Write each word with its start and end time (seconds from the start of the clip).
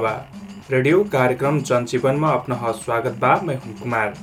Gurubaba 0.00 0.70
radio 0.70 1.02
कार्यक्रम 1.12 1.58
जनजीवनमा 1.60 2.28
अपना 2.32 2.70
स्वागत 2.74 3.16
बा 3.20 3.34
मैं 3.44 3.56
हूं 3.56 3.72
कुमार। 3.80 4.14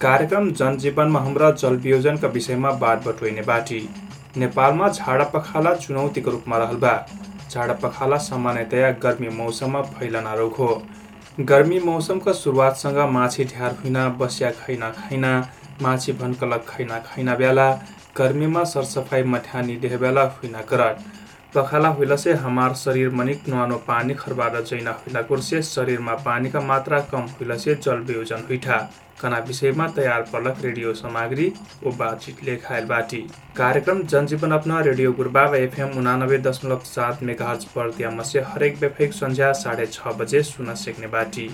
कार्यक्रम 0.00 0.50
जनजीवनमा 0.52 1.20
हाम्रा 1.20 1.50
जलवियोजनका 1.52 2.28
विषयमा 2.28 2.70
बात 2.80 3.06
बटुइने 3.06 3.42
बाटी। 3.42 3.78
नेपालमा 4.36 4.88
झाडा 4.88 5.24
पखाला 5.34 5.74
चुनौतीको 5.76 6.30
रूपमा 6.30 6.56
रहल 6.58 6.76
बा। 6.76 6.94
झाडा 7.50 7.74
पखाला 7.82 8.16
सामान्यतया 8.18 8.90
गर्मी 9.04 9.28
मौसममा 9.36 9.82
फैलना 9.92 10.34
रोग 10.34 10.54
हो। 10.54 10.70
गर्मी 11.44 11.78
मौसमका 11.80 12.32
सुरुवातसँग 12.32 12.98
माछी 13.10 13.44
ढ्यार 13.46 13.76
हुइना 13.82 14.08
बस्या 14.20 14.50
खैना 14.58 14.90
खैना 14.98 15.32
माछी 15.82 16.12
भन्कलक 16.18 16.66
खैना 16.68 16.98
खैना 17.06 17.34
बेला 17.36 17.70
गर्मीमा 18.18 18.64
सरसफाइ 18.66 19.22
मठ्यानी 19.32 19.76
देह 19.78 19.96
बेला 19.98 20.24
हुइना 20.34 20.62
करट 20.72 21.08
पखाला 21.54 21.88
हुइला 21.88 22.16
से 22.16 22.32
हमार 22.34 22.74
शरीर 22.76 23.08
मनिक 23.10 23.48
नुहानो 23.48 23.76
पानी 23.86 24.14
खरबार 24.14 24.60
जैना 24.62 24.90
हुइला 24.96 25.22
कुर्से 25.22 25.62
शरीरमा 25.64 26.14
पानीका 26.24 26.60
मात्रा 26.62 27.00
कम 27.10 27.26
हुइला 27.30 27.56
से 27.56 27.74
जल 27.76 28.04
वियोजन 28.08 28.44
हुइठा। 28.48 28.78
कना 29.22 29.38
विषयमा 29.48 29.86
तयार 29.96 30.22
पलक 30.32 30.62
रेडियो 30.62 30.92
सामग्री 30.94 31.52
ओ 31.86 31.90
बातचित 31.92 32.44
लेखायल 32.44 32.84
बाटी। 32.86 33.18
कार्यक्रम 33.56 34.02
जनजीवन 34.04 34.52
अपना 34.52 34.80
रेडियो 34.80 35.12
गुरुबाबा 35.12 35.56
एफएम 35.56 35.98
उनानब्बे 35.98 36.38
दशमलव 36.40 36.80
सात 36.86 37.22
मेगाहर्ज 37.22 37.64
पर्तियामा 37.74 38.22
से 38.22 38.40
हरेक 38.46 38.80
बेफेक 38.80 39.12
संध्या 39.12 39.52
साढे 39.56 39.86
छ 39.88 40.16
बजे 40.18 40.42
सुन 40.44 40.74
सक्ने 40.76 41.06
बाटी। 41.08 41.50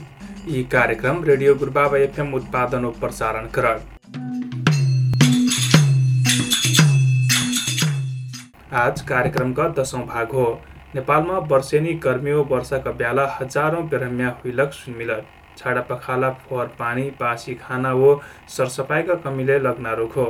यी 0.48 0.62
कार्यक्रम 0.72 1.24
रेडियो 1.24 1.54
गुरुबाबा 1.56 1.98
एफएम 1.98 2.34
उत्पादन 2.34 2.84
ओ 2.84 2.90
प्रसारण 3.00 3.48
करल 3.54 3.80
आज 8.76 9.00
कार्यक्रमका 9.08 9.66
दसौँ 9.76 10.00
भाग 10.06 10.32
हो। 10.32 10.44
नेपालमा 10.94 11.36
वर्षेनी 11.50 11.92
गर्मी 12.04 12.32
ओ 12.32 12.42
वर्षाका 12.50 12.90
बेला 12.92 13.24
हजारौँ 13.36 13.82
बेरम्या 13.88 14.28
हुइलक 14.42 14.72
सुनमिलत 14.72 15.26
छाडा 15.58 15.80
पखाला 15.90 16.30
फोहोर 16.40 16.66
पानी 16.78 17.02
बासी 17.20 17.54
खाना 17.56 17.92
वो 17.94 18.10
सरसफाइका 18.56 19.14
कमीले 19.24 19.58
लग्ना 19.58 19.92
रोग 19.94 20.12
हो। 20.12 20.26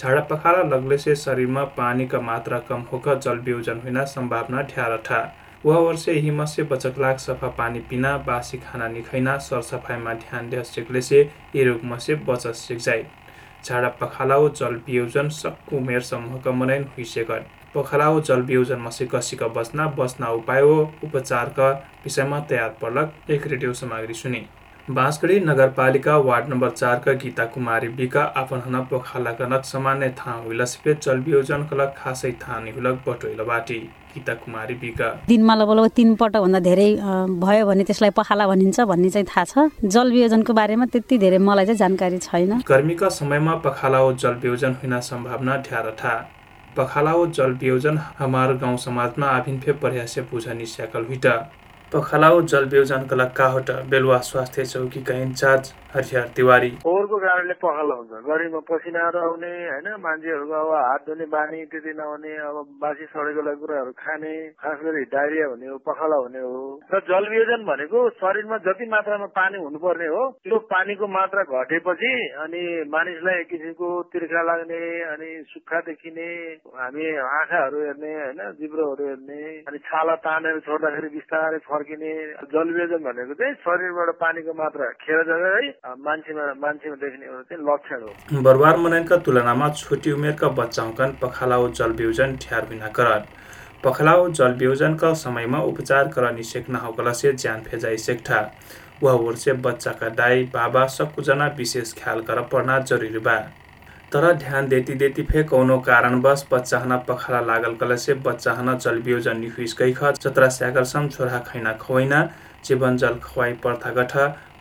झाडा 0.00 0.20
पखाला 0.30 0.62
लगले 0.74 0.98
से 0.98 1.16
शरीरमा 1.16 1.64
पानीका 1.78 2.20
मात्रा 2.22 2.58
कम 2.68 2.84
होकर 2.92 3.18
जल 3.20 3.38
वियोजन 3.40 3.80
हुन 3.84 4.04
सम्भावना 4.06 4.62
ढ्यार 4.74 4.96
ठा 5.06 5.22
वह 5.64 5.78
वर्ष 5.78 6.08
हिम 6.08 6.44
से 6.46 6.62
बचकलाग 6.66 7.16
सफा 7.20 7.54
पानी 7.58 7.80
पिना 7.90 8.16
बासी 8.26 8.58
खाना 8.60 8.88
निखैना 8.90 9.38
सरसफाइमा 9.48 10.14
ध्यान 10.22 10.50
दे 10.50 10.64
सिक्ले 10.66 11.02
से 11.02 11.28
ये 11.56 11.64
रोगमा 11.64 11.98
से 11.98 12.14
बच 12.28 12.46
सिक 12.58 12.78
जाए 12.80 13.06
झाडा 13.64 13.88
पखालाओ 14.00 14.48
जल 14.52 14.80
वियोजन 14.86 15.28
सक्कु 15.34 15.76
उमेर 15.76 16.00
समूहका 16.04 16.52
मनाइन 16.52 16.92
हुइसेकट 16.96 17.62
पखालाओ 17.74 18.20
जल 18.22 18.42
वियोजनमा 18.42 18.90
से 18.90 19.06
कसीका 19.06 19.48
बस्ना 19.50 19.86
बस्ना 19.98 20.28
उपाय 20.32 20.60
हो 20.62 20.76
उपचारका 21.04 21.70
विषयमा 22.04 22.40
तयार 22.50 22.76
पर्लक 22.82 23.30
एक 23.30 23.46
रेडियो 23.46 23.72
सामग्री 23.74 24.14
सुने। 24.14 24.44
बाँसगढी 24.88 25.38
नगरपालिका 25.40 26.16
वार्ड 26.20 26.48
नम्बर 26.48 26.70
चारका 26.70 27.12
गीता 27.20 27.44
कुमारी 27.52 27.88
बिका 27.98 28.22
आफन 28.36 28.62
हन 28.66 28.80
पोखालाकनक 28.90 29.64
सामान्य 29.64 30.08
था 30.18 30.32
हुइलसिपे 30.44 30.94
जल 31.02 31.20
वियोजन 31.26 31.64
कलक 31.66 31.94
खासै 31.98 32.32
था 32.42 32.60
निहुलक 32.60 33.00
बटोइल 33.06 33.42
बाटी 33.48 33.78
गीता 34.14 34.34
कुमारी 34.34 34.74
बिका। 34.82 35.08
दिनमा 35.28 35.54
लगभग 35.54 35.88
तिन 35.96 36.14
भन्दा 36.14 36.60
धेरै 36.60 36.90
भयो 37.40 37.66
भने 37.66 37.84
त्यसलाई 37.84 38.10
पखाला 38.12 38.46
भनिन्छ 38.46 38.80
भन्ने 38.82 39.10
चाहिँ 39.10 39.26
थाहा 39.26 39.44
छ। 39.44 39.88
जल 39.88 40.12
वियोजनको 40.12 40.52
बारेमा 40.52 40.86
त्यति 40.92 41.18
धेरै 41.18 41.38
मलाई 41.40 41.66
चाहिँ 41.66 41.78
जानकारी 41.78 42.18
छैन। 42.20 42.52
गर्मीका 42.68 43.08
समयमा 43.18 43.54
पखाला 43.64 44.00
जल 44.14 44.34
वियोजन 44.44 44.76
हुन 44.84 45.00
सम्भावना 45.00 45.56
ढ्यार 45.64 45.92
था 46.76 46.82
पखाला 46.82 47.12
जल 47.26 47.52
वियोजन 47.60 47.98
हाम्रो 48.18 48.56
गाउँ 48.58 48.76
समाजमा 48.78 49.26
आभिन्फे 49.26 49.72
पर्यासे 49.82 50.20
बुझा 50.30 50.52
निस्याकल 50.52 51.04
हुइटा 51.04 51.36
पखलाउ 51.94 52.40
जल 52.50 52.64
वियोजनका 52.70 53.24
काहोट 53.38 53.68
बेलुवा 53.90 54.16
स्वास्थ्य 54.26 54.64
चौकीका 54.66 55.14
इन्चार्ज 55.24 55.64
हरिहर 55.94 56.26
तिवारी। 56.36 56.70
फोहोरको 56.82 57.16
कारणले 57.24 57.54
पखाला 57.62 57.94
हुन्छ। 57.94 58.12
गरिबमा 58.26 58.60
पसिनाहरू 58.66 59.18
आउने 59.22 59.50
होइन? 59.70 59.86
मान्छेहरूको 60.02 60.54
अब 60.58 60.70
हात 60.74 61.02
धुने 61.06 61.26
बानी 61.30 61.58
त्यति 61.70 61.92
नहुने 61.94 62.32
अब 62.50 62.56
बासी 62.82 63.04
सडेको 63.14 63.54
कुराहरू 63.62 63.92
खाने 63.94 64.32
खास 64.58 64.78
गरी 64.82 65.02
डायरिया 65.14 65.46
हुने 65.46 65.66
हो 65.70 65.76
पखाला 65.86 66.18
हुने 66.18 66.40
हो। 66.42 66.82
र 66.90 66.98
जल 67.06 67.24
वियोजन 67.30 67.62
भनेको 67.62 67.98
शरीरमा 68.18 68.58
जति 68.66 68.86
मात्रामा 68.90 69.28
पानी 69.38 69.62
हुनुपर्ने 69.62 70.08
हो 70.10 70.22
त्यो 70.42 70.58
पानीको 70.74 71.06
मात्रा 71.14 71.42
घटेपछि 71.62 72.12
अनि 72.42 72.64
मानिसलाई 72.90 73.40
एक 73.40 73.48
किसिमको 73.54 73.92
तिर्खा 74.10 74.42
लाग्ने 74.50 74.82
अनि 75.14 75.30
सुक्खा 75.46 75.78
देखिने 75.86 76.26
हामी 76.74 77.06
आँखाहरू 77.38 77.78
हेर्ने 77.86 78.12
होइन? 78.18 78.42
जिब्रोहरू 78.58 79.04
हेर्ने 79.06 79.40
अनि 79.70 79.78
छाला 79.86 80.14
तानेर 80.26 80.58
छोड्दाखेरि 80.66 81.14
बिस्तारै 81.14 81.62
फर्किने 81.84 82.12
जल 82.48 82.68
वियोजन 82.72 83.02
भनेको 83.04 83.34
चाहिँ 83.34 83.54
शरीरबाट 83.60 84.08
पानीको 84.16 84.52
मात्रा 84.56 84.86
खेर 85.04 85.30
है 85.30 85.68
मान्छेमा 86.00 86.44
मान्छेमा 86.56 86.96
देखिने 86.96 87.26
एउटा 87.26 87.42
चाहिँ 87.44 87.64
लक्षण 87.64 88.00
हो। 88.02 88.42
बरुवार 88.42 88.76
मनाइनका 88.76 89.16
तुलनामा 89.20 89.68
छोटी 89.76 90.12
उमेरका 90.12 90.48
बच्चाउँकन 90.56 91.16
पखालाउ 91.22 91.68
जल 91.70 91.92
वियोजन 91.92 92.36
ठ्यार 92.40 92.66
बिना 92.70 92.88
करत 92.96 93.26
पखलाउ 93.84 94.28
जल 94.30 94.52
वियोजनका 94.54 95.12
समयमा 95.24 95.60
उपचार 95.62 96.08
कर 96.08 96.32
निषेक 96.32 96.70
नहोकला 96.70 97.12
से 97.12 97.32
ज्यान 97.34 97.60
फेजाइ 97.62 97.96
सेक्ठा। 97.98 98.40
वह 99.02 99.12
वर्षे 99.20 99.52
बच्चाका 99.60 100.08
दाई 100.16 100.44
बाबा 100.54 100.86
सबकुजना 100.88 101.46
विशेष 101.58 101.92
ख्याल 101.94 102.20
कर 102.22 102.40
पर्ना 102.48 102.78
जरुरी 102.82 103.18
बा। 103.20 103.36
तर 104.14 104.32
ध्यान 104.38 104.66
देती 104.68 104.94
देती 104.94 105.22
फे 105.26 105.42
कौनो 105.42 105.78
कारणवश 105.86 106.44
बच्चा 106.50 106.78
हना 106.78 106.96
पखाला 107.08 107.40
लागल 107.42 107.72
कल 107.74 107.94
से 107.98 108.14
बच्चा 108.26 108.52
हना 108.58 108.74
जल 108.84 108.98
वियोजन 109.06 109.40
निहुइसकै 109.40 109.90
ख 109.92 110.10
चतरा 110.16 110.48
स्यागल 110.56 110.84
सम 110.90 111.08
छोरा 111.14 111.38
खैना 111.48 111.72
खुवाइना 111.82 112.20
जीवन 112.64 112.96
जल 112.96 113.18
खुवाई 113.24 113.52
प्रथागत 113.64 114.14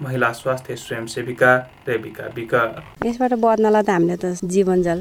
महिला 0.03 0.31
स्वास्थ्य 0.33 0.75
स्वयंसेविका 0.75 1.51
रेबिका 1.87 2.25
बिक। 2.35 2.53
यसबाट 3.05 3.33
बच्नलाई 3.39 3.83
त 3.83 3.89
हामीले 3.89 4.15
त 4.15 4.25
जीवन 4.43 4.81
जल 4.83 4.99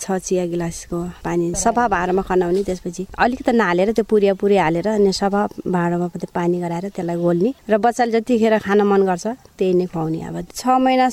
छ 0.00 0.06
चिया 0.26 0.44
गिलासको 0.52 0.98
पानी 1.24 1.44
सफा 1.56 1.84
भाँडामा 1.88 2.22
खनाउने 2.28 2.62
त्यसपछि 2.68 3.06
अलिकति 3.16 3.52
नहालेर 3.52 3.92
त्यो 3.96 4.04
पुरिया 4.04 4.34
पुरी 4.40 4.56
हालेर 4.56 4.88
अनि 4.88 5.12
सफा 5.12 5.40
भाँडामा 5.66 6.06
त्यो 6.12 6.28
पानी 6.34 6.60
गराएर 6.60 6.88
त्यसलाई 6.96 7.16
गोल्ने 7.16 7.50
र 7.70 7.76
बच्चाले 7.78 8.12
जतिखेर 8.12 8.58
खान 8.60 8.80
मन 8.84 9.02
गर्छ 9.08 9.26
त्यही 9.58 9.72
नै 9.74 9.86
खुवाउने। 9.92 10.20
अब 10.28 10.36
छ 10.52 10.76
महिना 10.84 11.06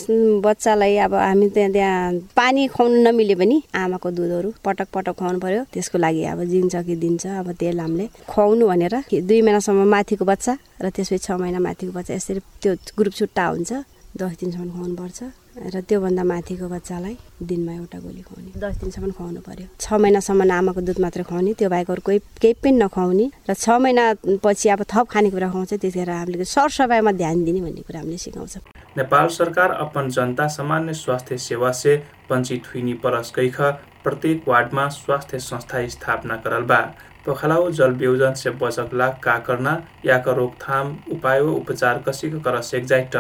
बच्चालाई 0.44 0.96
अब 1.08 1.14
हामी 1.16 1.48
त्यहाँ 1.56 1.72
त्यहाँ 1.72 2.12
पानी 2.36 2.68
खुवाउनु 2.76 2.98
नमिले 3.08 3.36
पनि 3.40 3.58
आमाको 3.72 4.10
दुधहरू 4.12 4.50
पटक 4.66 4.88
पटक 4.96 5.16
खुवाउनु 5.20 5.40
पर्यो। 5.40 5.64
त्यसको 5.74 5.98
लागि 5.98 6.24
अब 6.34 6.40
दिन्छ 6.52 6.76
कि 6.76 6.96
दिन्छ 6.96 7.24
अब 7.40 7.52
तेल 7.56 7.80
हामीले 7.80 8.06
खुवाउनु 8.28 8.68
भनेर 8.68 8.96
दुई 9.10 9.42
महिनासम्म 9.42 9.88
माथिको 9.88 10.26
बच्चा 10.26 10.54
र 10.84 10.90
त्यसपछि 10.90 11.18
छ 11.18 11.32
महिना 11.40 11.60
माथिको 11.60 11.92
बच्चा 11.92 12.14
यसरी 12.14 12.40
त्यो 12.62 12.72
ग्रुप 12.98 13.13
छुट्टा 13.18 13.46
हुन्छ 13.48 13.72
दस 14.14 14.34
दिनसम्म 14.42 14.70
खुवाउनुपर्छ 14.74 15.20
र 15.54 15.82
त्योभन्दा 15.86 16.24
माथिको 16.24 16.66
बच्चालाई 16.70 17.16
दिनमा 17.50 17.74
एउटा 17.74 17.98
गोली 18.00 18.22
खुवाउने। 18.26 18.52
दस 18.58 18.74
दिनसम्म 18.82 19.12
खुवाउनु 19.18 19.42
पर्यो। 19.42 19.68
छ 19.78 19.86
महिनासम्म 19.94 20.42
आमाको 20.50 20.82
दुध 20.82 21.00
मात्रै 21.02 21.24
खुवाउने 21.30 21.54
त्यो 21.54 21.70
बाहेक 21.70 21.90
अरू 21.94 22.02
कोही 22.02 22.20
केही 22.42 22.54
पनि 22.62 22.78
नखुवाउने। 22.82 23.26
र 23.50 23.54
छ 23.54 23.70
महिनापछि 23.70 24.70
अब 24.70 24.82
थप 24.86 25.06
खानेकुरा 25.14 25.50
खुवाउँछ 25.50 25.70
त्यतिखेर 25.74 26.10
हामीले 26.10 26.46
सरसफाइमा 26.46 27.12
ध्यान 27.22 27.44
दिने 27.46 27.62
भन्ने 27.62 27.82
कुरा 27.86 28.00
हामीले 28.02 28.18
सिकाउँछ। 28.18 28.54
नेपाल 28.98 29.28
सरकार 29.30 29.70
अपन 29.86 30.10
जनता 30.10 30.48
सामान्य 30.58 30.94
स्वास्थ्य 30.94 31.38
सेवा 31.38 31.72
से 31.72 31.94
वञ्चित 32.30 32.64
हुइनी 32.70 32.94
परस्कैख 33.02 33.58
प्रत्येक 34.04 34.38
वार्डमा 34.48 34.88
स्वास्थ्य 34.90 35.40
संस्था 35.40 35.88
स्थापना 35.88 36.36
करल 36.44 36.64
बा। 36.70 36.82
पखलाउ 37.28 37.70
जल 37.72 37.92
वियोजन 37.94 38.34
से 38.34 38.50
बचकला 38.62 39.08
का 39.24 39.38
करना 39.40 39.82
याका 40.06 40.32
रोकथाम 40.32 40.98
उपाय 41.12 41.40
उपचार 41.42 42.04
कसीको 42.08 42.40
कर 42.40 42.62
सेक्जाइट 42.64 43.16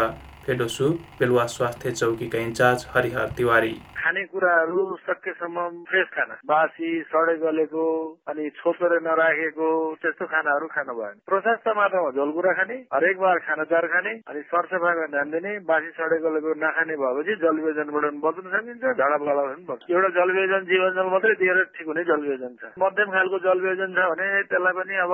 फेडोसु 0.45 0.89
पेलुवा 1.19 1.45
स्वास्थ्य 1.47 1.91
चौकीका 1.91 2.39
इन्चार्ज 2.39 2.85
हरिहर 2.95 3.29
तिवारी। 3.37 3.75
खानेकुराहरू 4.03 4.81
सकेसम्म 5.01 5.67
फ्रेस 5.89 6.07
खाना। 6.13 6.35
बासी 6.43 6.89
सडे 7.07 7.35
गलेको 7.39 7.85
अनि 8.27 8.49
छोपेर 8.57 8.93
नराखेको 9.01 9.67
त्यस्तो 10.01 10.25
खानाहरू 10.27 10.67
खानु 10.67 10.93
भएन। 10.93 11.15
प्रशस्त 11.23 11.67
मात्रामा 11.77 12.09
झोलकुरा 12.11 12.53
खाने 12.53 12.75
हरेक 12.93 13.17
बार 13.19 13.37
खाना 13.47 13.63
चार 13.71 13.87
खाने 13.87 14.13
अनि 14.27 14.41
सरसफाइमा 14.51 15.05
ध्यान 15.13 15.29
दिने 15.31 15.51
बासी 15.63 15.89
सडे 15.95 16.17
गलेको 16.25 16.53
नखाने 16.63 16.95
भएपछि 17.03 17.35
जलवियोजनबाट 17.43 18.19
बच्न 18.25 18.45
सकिन्छ 18.53 18.83
झाडा 18.83 19.17
पखाला 19.17 19.43
पनि 19.43 19.63
बच्छ 19.69 19.81
एउटा 19.89 20.09
जलवियोजन 20.17 20.67
जीवन 20.67 20.91
जल 20.97 21.07
मात्रै 21.13 21.35
दिएर 21.41 21.63
ठिक 21.77 21.87
हुने 21.87 22.03
जलवियोजन 22.03 22.53
छ। 22.59 22.73
मध्यम 22.83 23.09
खालको 23.15 23.39
जलवियोजन 23.47 23.95
छ 23.95 24.09
भने 24.11 24.27
त्यसलाई 24.51 24.73
पनि 24.79 24.99
अब 25.05 25.13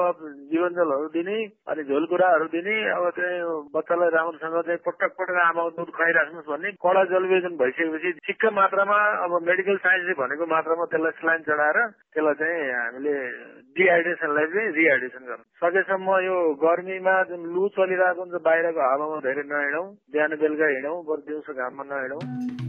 जीवन 0.50 0.72
जलहरू 0.80 1.08
दिने 1.14 1.38
अनि 1.70 1.84
झोलकुराहरू 1.84 2.50
दिने 2.56 2.76
अब 2.90 3.10
चाहिँ 3.20 3.40
बच्चालाई 3.78 4.10
राम्रोसँग 4.18 4.60
चाहिँ 4.66 4.82
पटक 4.88 5.16
पटक 5.20 5.42
आमाको 5.46 5.70
दुध 5.78 5.90
खुवाइराख्नुहोस् 5.94 6.50
भन्ने 6.50 6.72
कडा 6.82 7.04
जलवियोजन 7.14 7.58
भइसकेपछि 7.62 8.12
ठिक्क 8.26 8.46
मात्र 8.60 8.78
मात्रामा 8.80 9.28
अब 9.28 9.44
मेडिकल 9.44 9.76
साइन्सले 9.84 10.14
भनेको 10.16 10.46
मात्रामा 10.48 10.86
त्यसलाई 10.88 11.12
स्लाइन 11.20 11.42
चढाएर 11.44 11.80
त्यसलाई 12.16 12.36
चाहिँ 12.40 12.72
हामीले 12.72 13.16
डिहाइड्रेसनलाई 13.76 14.46
चाहिँ 14.56 14.72
रिहाइड्रेसन 14.80 15.24
गर्नु। 15.28 15.44
सकेसम्म 15.60 16.08
यो 16.24 16.38
गर्मीमा 16.64 17.16
जुन 17.28 17.42
लु 17.52 17.68
चलिरहेको 17.76 18.22
हुन्छ 18.24 18.44
बाहिरको 18.48 18.80
हावामा 18.80 19.20
धेरै 19.28 19.44
नहिँडौँ 19.52 19.86
बिहान 20.16 20.32
बेलुका 20.40 20.68
हिँडौँ 20.72 20.98
बरु 21.04 21.22
दिउँसो 21.28 21.52
घाममा 21.60 21.84
नहिँडौँ। 21.92 22.69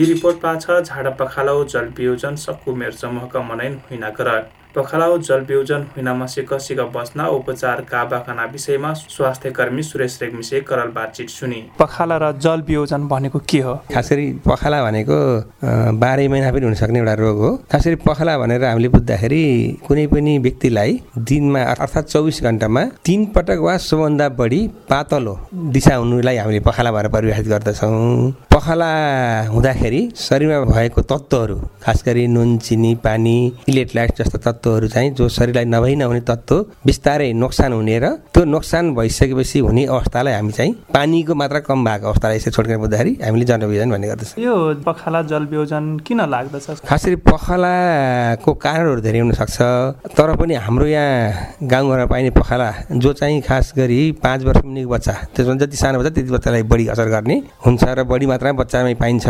यी 0.00 0.04
रिपोर्ट 0.06 0.36
पाछ 0.40 0.66
झाडा 0.66 1.10
पखालाउ 1.16 1.64
जलवियोजन 1.70 2.36
सक्कु 2.42 2.74
मेर 2.74 2.92
समूहका 2.92 3.40
मनाइन 3.48 3.74
हुइना 3.88 4.08
पखलाउ 4.74 5.16
जलवियोजन 5.18 5.82
हुइनामा 5.94 6.26
सिक 6.26 6.52
बस्न 6.94 7.20
उपचार 7.28 7.80
काबाखाना 7.90 8.44
विषयमा 8.52 8.92
स्वास्थ्य 8.94 9.50
कर्मी 9.50 9.82
सुरेश 9.82 10.18
रेग्मिसे 10.22 10.60
करल 10.62 10.90
बातचित 10.94 11.28
सुनि। 11.28 11.62
पखाला 11.78 12.16
र 12.22 12.30
जलवियोजन 12.38 13.08
भनेको 13.08 13.38
के 13.50 13.58
हो? 13.60 13.74
खास 13.94 14.10
गरी 14.10 14.26
पखाला 14.46 14.82
भनेको 14.84 15.18
बाह्रै 15.98 16.26
महिना 16.28 16.52
पनि 16.52 16.64
हुनसक्ने 16.64 16.98
एउटा 16.98 17.14
रोग 17.14 17.38
हो। 17.38 17.50
खास 17.66 17.86
गरी 17.86 17.96
पखाला 18.06 18.36
भनेर 18.38 18.64
हामीले 18.64 18.88
बुझ्दाखेरि 18.94 19.42
कुनै 19.86 20.06
पनि 20.06 20.38
व्यक्तिलाई 20.38 21.00
दिनमा 21.18 21.62
अर्थात् 21.74 22.10
चौबिस 22.12 22.42
घन्टामा 22.42 22.84
तिन 23.04 23.26
पटक 23.34 23.58
वा 23.66 23.76
सोभन्दा 23.90 24.28
बढी 24.38 24.60
पातलो 24.90 25.34
दिशा 25.74 25.94
हुनुलाई 25.96 26.36
हामीले 26.36 26.60
पखाला 26.70 26.92
भएर 26.92 27.08
परिभाषित 27.10 27.48
गर्दछौँ। 27.48 28.30
पखाला 28.54 28.90
हुँदाखेरि 29.50 30.02
शरीरमा 30.16 30.64
भएको 30.70 31.02
तत्त्वहरू 31.10 31.58
खास 31.82 32.02
गरी 32.06 32.26
नुन 32.28 32.56
चिनी 32.62 32.94
पानी 33.04 33.36
इलेक्ट्रोलाइट 33.68 34.18
जस्तो 34.18 34.38
तत्त्वहरू 34.60 34.88
चाहिँ 34.88 35.10
जो 35.16 35.28
शरीरलाई 35.30 35.64
नभई 35.64 35.94
नहुने 35.96 36.20
तत्त्व 36.20 36.56
बिस्तारै 36.86 37.32
नोक्सान 37.32 37.72
हुने 37.72 37.98
र 37.98 38.06
त्यो 38.28 38.44
नोक्सान 38.44 38.94
भइसकेपछि 38.94 39.58
हुने 39.58 39.84
अवस्थालाई 39.86 40.34
हामी 40.34 40.52
चाहिँ 40.52 40.72
पानीको 40.92 41.34
मात्रा 41.34 41.60
कम 41.64 41.84
भएको 41.84 42.06
अवस्थालाई 42.06 42.36
यसरी 42.36 42.52
छोड्केर 42.52 42.78
बुझ्दाखेरि 42.78 43.12
हामीले 43.24 43.44
जनविजन 43.48 43.90
भन्ने 43.90 44.08
गर्दछ। 44.08 44.38
यो 44.38 44.54
पखाला 44.84 45.22
जलवियोजन 45.32 45.84
किन 46.06 46.20
लाग्दछ 46.28 46.84
खास 46.84 47.06
गरी 47.06 47.16
पखालाको 47.24 48.52
कारणहरू 48.54 49.00
धेरै 49.00 49.18
हुनसक्छ 49.18 49.58
तर 50.12 50.34
पनि 50.36 50.54
हाम्रो 50.60 50.86
यहाँ 50.86 51.56
गाउँघरमा 51.64 52.06
पाइने 52.12 52.30
पखाला 52.36 52.68
जो 52.92 53.12
चाहिँ 53.16 53.40
खास 53.40 53.72
गरी 53.78 54.00
पाँच 54.20 54.44
वर्ष 54.44 54.64
मुनिको 54.64 54.90
बच्चा 54.90 55.14
त्यसमा 55.36 55.54
जति 55.64 55.76
सानो 55.76 55.98
बच्चा 55.98 56.10
त्यति 56.10 56.30
बच्चालाई 56.36 56.62
बढी 56.68 56.86
असर 56.92 57.08
गर्ने 57.08 57.36
हुन्छ 57.64 57.82
र 57.96 58.04
बढी 58.04 58.26
मात्रामा 58.26 58.58
बच्चामै 58.60 58.94
पाइन्छ। 59.00 59.26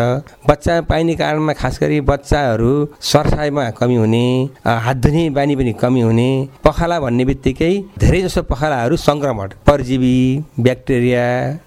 बच्चामा 0.51 0.81
पाइने 0.91 1.15
कारणमा 1.15 1.53
खास 1.55 1.79
गरी 1.83 2.01
बच्चाहरू 2.11 2.73
सरसाइमा 3.13 3.69
कमी 3.79 3.97
हुने 3.97 4.27
हात 4.67 4.97
धुने 4.97 5.20
बानी 5.31 5.57
पनि 5.57 5.73
कमी 5.81 6.01
हुने 6.01 6.29
पखाला 6.65 6.97
भन्ने 7.01 7.25
बित्तिकै 7.25 7.73
धेरै 8.01 8.21
जसो 8.23 8.43
पखालाहरू 8.51 8.97
सङ्क्रमण 8.99 9.49
परजीवी 9.67 10.17
ब्याक्टेरिया 10.61 11.25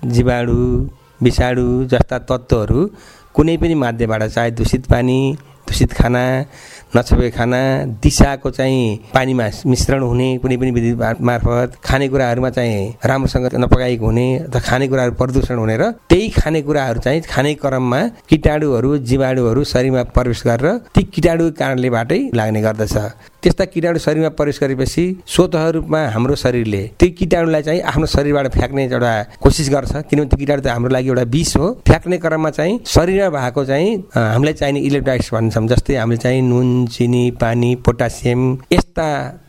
जीवाणु 0.10 0.60
विषाणु 1.22 1.66
जस्ता 1.92 2.18
तत्त्वहरू 2.30 2.80
कुनै 3.36 3.58
पनि 3.58 3.76
माध्यमबाट 3.84 4.24
चाहे 4.28 4.52
दूषित 4.52 4.86
पानी 4.92 5.20
दूषित 5.68 5.92
खाना 5.94 6.24
नछोपे 6.96 7.30
खाना 7.32 7.60
दिशाको 8.04 8.50
चाहिँ 8.52 8.82
पानीमा 9.14 9.48
मिश्रण 9.66 10.02
हुने 10.04 10.28
कुनै 10.38 10.58
पनि 10.58 10.72
विधि 10.72 10.92
मार्फत 11.22 11.80
खानेकुराहरूमा 11.84 12.50
चाहिँ 12.50 12.94
राम्रोसँग 13.06 13.50
नपकाएको 13.56 14.06
हुने 14.06 14.28
अथवा 14.38 14.60
खानेकुराहरू 14.60 15.14
प्रदूषण 15.22 15.58
हुने 15.58 15.78
र 15.78 15.90
त्यही 16.10 16.30
खानेकुराहरू 16.38 17.00
चाहिँ 17.00 17.22
खाने 17.26 17.54
क्रममा 17.64 18.02
किटाणुहरू 18.30 18.98
जीवाणुहरू 19.10 19.64
शरीरमा 19.74 20.04
प्रवेश 20.14 20.44
गरेर 20.48 20.78
ती 20.96 21.02
किटाणुको 21.10 21.58
कारणलेबाटै 21.60 22.22
लाग्ने 22.34 22.62
गर्दछ। 22.62 22.96
त्यस्ता 23.44 23.66
किटाणु 23.74 24.00
शरीरमा 24.00 24.30
प्रवेश 24.40 24.60
गरेपछि 24.64 25.06
स्वत 25.28 25.56
रूपमा 25.76 26.00
हाम्रो 26.16 26.36
शरीरले 26.44 26.84
त्यो 27.00 27.10
किटाणुलाई 27.20 27.62
चाहिँ 27.64 27.82
आफ्नो 27.92 28.06
शरीरबाट 28.16 28.48
फ्याँक्ने 28.56 28.84
एउटा 28.86 29.14
कोसिस 29.44 29.70
गर्छ। 29.70 29.92
किनभने 30.10 30.30
त्यो 30.30 30.38
किटाणु 30.40 30.62
त 30.64 30.68
हाम्रो 30.68 30.92
लागि 30.96 31.08
एउटा 31.10 31.24
विष 31.36 31.56
हो। 31.58 31.68
फ्याँक्ने 31.88 32.18
क्रममा 32.24 32.50
चाहिँ 32.58 32.80
शरीरमा 32.88 33.30
भएको 33.36 33.66
चाहिँ 33.66 33.92
हामीलाई 34.16 34.54
चाहिने 34.54 34.80
इलेक्ट्रोलाइट्स 34.80 35.34
भन्छौँ 35.34 35.68
जस्तै 35.68 35.96
हामीले 35.96 36.18
चाहिँ 36.24 36.42
नुन 36.42 36.86
चिनी 36.96 37.24
पानी 37.42 37.76
पोटासियम 37.86 38.42
यस्ता 38.72 39.08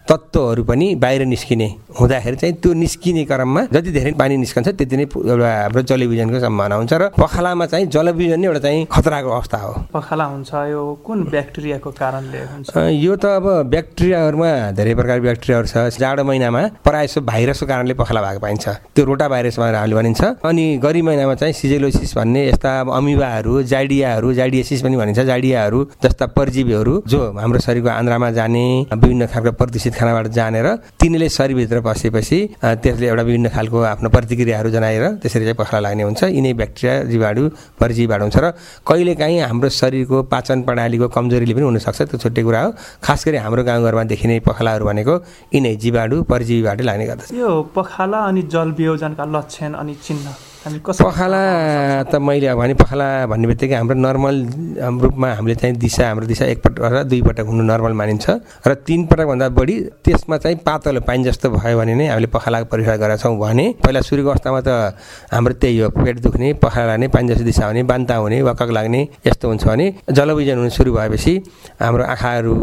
तत्त्वहरू 0.08 0.62
पनि 0.64 0.94
बाहिर 1.00 1.24
निस्किने 1.24 1.68
हुँदाखेरि 2.00 2.36
चाहिँ 2.36 2.54
त्यो 2.60 2.72
निस्किने 2.74 3.24
क्रममा 3.24 3.62
जति 3.72 3.90
धेरै 3.92 4.12
पानी 4.20 4.36
निस्कन्छ 4.36 4.68
त्यति 4.68 4.96
नै 4.96 5.04
एउटा 5.04 5.48
हाम्रो 5.48 5.82
जलविजनको 5.88 6.40
सम्भावना 6.40 6.76
हुन्छ 6.76 6.92
र 6.92 7.08
पखालामा 7.16 7.66
चाहिँ 7.72 7.86
जलविजन 7.88 8.40
नै 8.40 8.46
एउटा 8.46 8.60
चाहिँ 8.60 8.84
खतराको 8.92 9.30
अवस्था 9.30 9.58
हो। 9.64 9.72
पखाला 9.94 10.24
हुन्छ 10.24 10.50
यो 10.70 10.82
कुन 11.06 11.18
ब्याक्टेरियाको 11.32 11.90
कारणले 11.90 12.40
हुन्छ? 12.52 12.68
यो 13.00 13.16
त 13.16 13.24
अब 13.40 13.46
ब्याक्टेरियाहरूमा 13.72 14.50
धेरै 14.76 14.94
प्रकार 14.94 15.20
ब्याक्टेरियाहरू 15.24 15.66
छ। 15.72 15.96
जाडो 15.96 16.24
महिनामा 16.24 16.62
प्रायः 16.84 17.06
जसो 17.08 17.20
भाइरसको 17.24 17.66
कारणले 17.66 17.94
पखाला 17.96 18.20
भएको 18.20 18.40
पाइन्छ। 18.44 18.68
त्यो 18.92 19.04
रोटा 19.08 19.28
भाइरस 19.32 19.56
भनेर 19.58 19.74
हामीले 19.80 19.96
भनिन्छ। 19.96 20.22
अनि 20.44 20.64
गरी 20.84 21.02
महिनामा 21.08 21.34
चाहिँ 21.40 21.54
सिजेलोसिस 21.54 22.12
भन्ने 22.18 22.42
यस्ता 22.48 22.70
अब 22.80 22.92
अमिबाहरू 22.92 23.62
जाइडियाहरू 23.72 24.32
जाइडियासिस 24.36 24.82
पनि 24.84 24.96
भनिन्छ। 25.00 25.20
जाइडियाहरू 25.32 25.80
जस्ता 26.04 26.26
परजीवीहरू 26.36 26.94
जो 27.08 27.20
हाम्रो 27.40 27.58
शरीरको 27.64 27.88
आन्द्रामा 27.88 28.30
जाने 28.36 28.64
विभिन्न 28.92 29.26
खालको 29.32 29.52
प्रदूषित 29.56 29.93
खानाबाट 29.94 30.26
जानेर 30.36 30.66
तिनीले 31.00 31.28
शरीरभित्र 31.28 31.80
बसेपछि 31.80 32.38
त्यसले 32.82 33.06
एउटा 33.08 33.22
विभिन्न 33.22 33.48
खालको 33.54 33.78
आफ्नो 33.92 34.08
प्रतिक्रियाहरू 34.10 34.70
जनाएर 34.70 35.04
त्यसरी 35.22 35.44
चाहिँ 35.44 35.58
पखाला 35.58 35.80
लाग्ने 35.88 36.02
हुन्छ। 36.02 36.22
यिनै 36.34 36.52
ब्याक्टेरिया 36.60 36.94
जीवाणु 37.10 37.42
परजीवीबाट 37.80 38.20
हुन्छ 38.22 38.36
र 38.36 38.46
कहिलेकाहीँ 38.86 39.40
हाम्रो 39.50 39.68
शरीरको 39.80 40.22
पाचन 40.32 40.62
प्रणालीको 40.66 41.06
कमजोरीले 41.16 41.54
पनि 41.54 41.64
हुनसक्छ। 41.64 42.00
त्यो 42.10 42.18
छुट्टै 42.22 42.42
कुरा 42.42 42.60
हो। 42.62 42.70
खास 43.02 43.20
गरी 43.26 43.36
हाम्रो 43.44 43.62
गाउँघरमा 43.64 44.04
देखिने 44.12 44.40
पखालाहरू 44.48 44.84
भनेको 44.84 45.14
यिनै 45.54 45.74
जीवाणु 45.82 46.16
परजीवीबाटै 46.30 46.84
लाग्ने 46.84 47.06
गर्दछ। 47.06 47.32
यो 47.32 47.50
पखाला 47.76 48.18
अनि 48.28 48.42
जलवियोजनका 48.52 49.24
लक्षण 49.24 49.72
अनि 49.80 49.94
चिन्ह। 50.04 50.43
पखाला 50.64 52.08
त 52.08 52.16
मैले 52.16 52.54
भने 52.56 52.74
पखाला 52.74 53.26
भन्ने 53.28 53.46
बित्तिकै 53.52 53.74
हाम्रो 53.74 53.96
नर्मल 54.00 54.36
रूपमा 54.80 55.28
हामीले 55.36 55.54
चाहिँ 55.60 55.76
दिशा 55.76 56.08
हाम्रो 56.08 56.26
दिशा 56.26 56.44
एकपटक 56.56 56.80
र 56.80 57.02
दुईपटक 57.04 57.44
हुनु 57.44 57.62
नर्मल 57.68 57.92
मानिन्छ। 57.92 58.26
र 58.64 58.72
तिन 58.88 59.04
पटकभन्दा 59.12 59.48
बढी 59.52 59.76
त्यसमा 60.00 60.36
चाहिँ 60.40 60.56
पातलो 60.64 61.00
पानी 61.04 61.24
जस्तो 61.28 61.50
भयो 61.52 61.76
भने 61.78 61.94
नै 62.00 62.06
हामीले 62.08 62.28
पखालाको 62.32 62.66
परीक्षा 62.72 62.96
गरेका 62.96 63.16
छौँ 63.20 63.36
भने 63.36 63.66
पहिला 63.84 64.00
सुरुको 64.08 64.28
अवस्थामा 64.30 64.60
त 64.64 64.96
हाम्रो 65.36 65.54
त्यही 65.60 65.78
हो 65.84 65.88
पेट 66.00 66.16
दुख्ने 66.24 66.52
पखाला 66.64 66.96
नै 66.96 67.08
पानी 67.12 67.28
जस्तो 67.28 67.44
दिशा 67.44 67.66
हुने 67.68 67.82
बान्ता 67.84 68.14
हुने 68.24 68.40
वाकक 68.48 68.70
लाग्ने 68.72 69.00
यस्तो 69.28 69.44
हुन्छ 69.48 69.64
भने 69.68 69.86
जलविजन 70.16 70.56
हुनु 70.64 70.70
सुरु 70.72 70.92
भएपछि 70.96 71.34
हाम्रो 71.76 72.04
आँखाहरू 72.08 72.54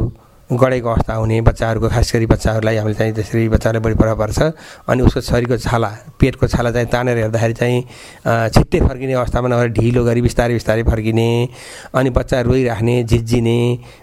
गढेको 0.51 0.89
अवस्था 0.89 1.13
हुने 1.15 1.39
बच्चाहरूको 1.41 1.89
खास 1.89 2.12
गरी 2.13 2.25
बच्चाहरूलाई 2.27 2.75
हामीले 2.77 2.96
चाहिँ 2.96 3.13
त्यसरी 3.15 3.48
बच्चालाई 3.50 3.81
बढी 3.81 3.96
प्रभाव 3.96 4.17
पर्छ। 4.20 4.39
अनि 4.84 5.01
उसको 5.03 5.22
शरीरको 5.22 5.58
छाला 5.58 5.89
पेटको 6.20 6.48
छाला 6.48 6.72
चाहिँ 6.72 6.88
तानेर 6.91 7.17
हेर्दाखेरि 7.17 7.53
चाहिँ 7.53 7.79
छिट्टै 8.51 8.79
फर्किने 8.79 9.13
अवस्थामा 9.13 9.48
नभएर 9.48 9.70
ढिलो 9.79 10.03
गरी 10.03 10.22
बिस्तारै 10.22 10.53
बिस्तारै 10.53 10.84
फर्किने 10.84 11.29
अनि 11.96 12.10
बच्चा 12.12 12.41
रोइराख्ने 12.41 13.03
झिझिने 13.03 13.60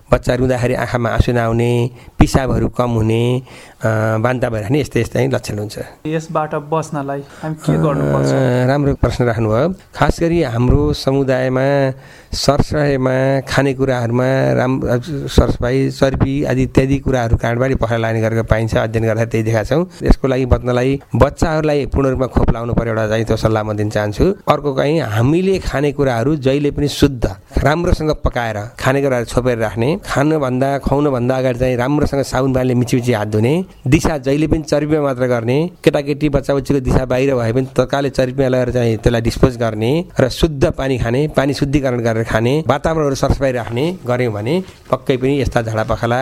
बच्चा 0.08 0.34
रुँदाखेरि 0.34 0.74
आँखामा 0.74 1.08
आँसु 1.10 1.32
नआउने 1.32 1.72
पिसाबहरू 2.18 2.68
कम 2.72 2.90
हुने 2.98 3.22
बान्ता 4.24 4.48
भइराख्ने 4.48 4.80
यस्तै 4.80 5.00
यस्तै 5.00 5.26
लक्षण 5.28 5.58
हुन्छ। 5.58 5.76
यसबाट 6.08 6.54
बस्नलाई 6.72 7.20
के 7.44 7.74
गर्नुपर्छ? 7.76 8.30
राम्रो 8.68 8.94
प्रश्न 9.04 9.24
राख्नुभयो। 9.28 9.68
खास 9.92 10.14
गरी 10.20 10.42
हाम्रो 10.48 10.80
समुदायमा 10.96 11.66
सरसफाइमा 12.32 13.16
खानेकुराहरूमा 13.48 14.28
राम्रो 14.58 15.28
सरसफाइ 15.28 15.76
चर्पी 15.92 16.34
आदि 16.50 16.62
इत्यादि 16.62 16.98
कुराहरू 17.04 17.36
काँडबारी 17.36 17.74
पखाला 17.76 18.00
लाग्ने 18.08 18.20
गरेको 18.20 18.44
पाइन्छ 18.48 18.76
अध्ययन 18.88 19.04
गर्दा 19.06 19.24
त्यही 19.28 19.44
देखाएको 19.44 19.68
छौँ। 19.68 20.08
यसको 20.08 20.26
लागि 20.28 20.46
बच्नलाई 20.48 20.90
बच्चाहरूलाई 21.14 21.86
पूर्ण 21.92 22.08
रूपमा 22.16 22.26
खोप 22.32 22.50
लाउनु 22.56 22.72
पर्यो 22.74 22.92
एउटा 22.92 23.06
चाहिँ 23.08 23.24
त्यो 23.28 23.36
सल्लाह 23.36 23.62
म 23.62 23.76
दिन 23.76 23.90
चाहन्छु। 23.92 24.24
अर्को 24.48 24.74
कहीँ 24.74 24.98
हामीले 25.04 25.58
खानेकुराहरू 25.68 26.36
जहिले 26.40 26.70
पनि 26.72 26.88
शुद्ध 26.88 27.24
राम्रोसँग 27.64 28.10
पकाएर 28.24 28.58
खानेकुराहरू 28.80 29.26
छोपेर 29.26 29.58
राख्ने 29.58 29.97
खानुभन्दा 30.04 30.68
खुवाउनुभन्दा 30.78 31.36
अगाडि 31.36 31.58
चाहिँ 31.58 31.76
राम्रोसँग 31.76 32.22
साबुन 32.22 32.52
पानीले 32.54 32.74
मिची 32.74 32.96
मिची 32.96 33.12
हात 33.12 33.28
धुने 33.28 33.54
दिशा 33.86 34.18
जहिले 34.18 34.46
पनि 34.46 34.62
चर्पीमा 34.62 35.02
मात्र 35.02 35.26
गर्ने 35.26 35.58
केटाकेटी 35.84 36.28
बच्चा 36.28 36.54
बच्चीको 36.54 36.80
दिशा 36.80 37.04
बाहिर 37.04 37.34
भए 37.34 37.52
पनि 37.52 37.66
तत्कालै 37.76 38.10
चर्पीमा 38.10 38.48
लगेर 38.48 38.70
चाहिँ 38.72 38.96
त्यसलाई 38.96 39.22
डिस्पोज 39.28 39.56
गर्ने 39.58 39.92
र 40.20 40.28
शुद्ध 40.30 40.64
पानी 40.78 40.98
खाने 40.98 41.26
पानी 41.36 41.52
शुद्धिकरण 41.60 42.00
गरेर 42.02 42.24
खाने 42.30 42.54
वातावरणहरू 42.68 43.14
सरसफाइ 43.22 43.52
राख्ने 43.52 43.84
गऱ्यौँ 44.06 44.32
भने 44.32 44.54
पक्कै 44.90 45.16
पनि 45.16 45.40
यस्ता 45.40 45.62
झाडा 45.62 45.84
पखाला 45.90 46.20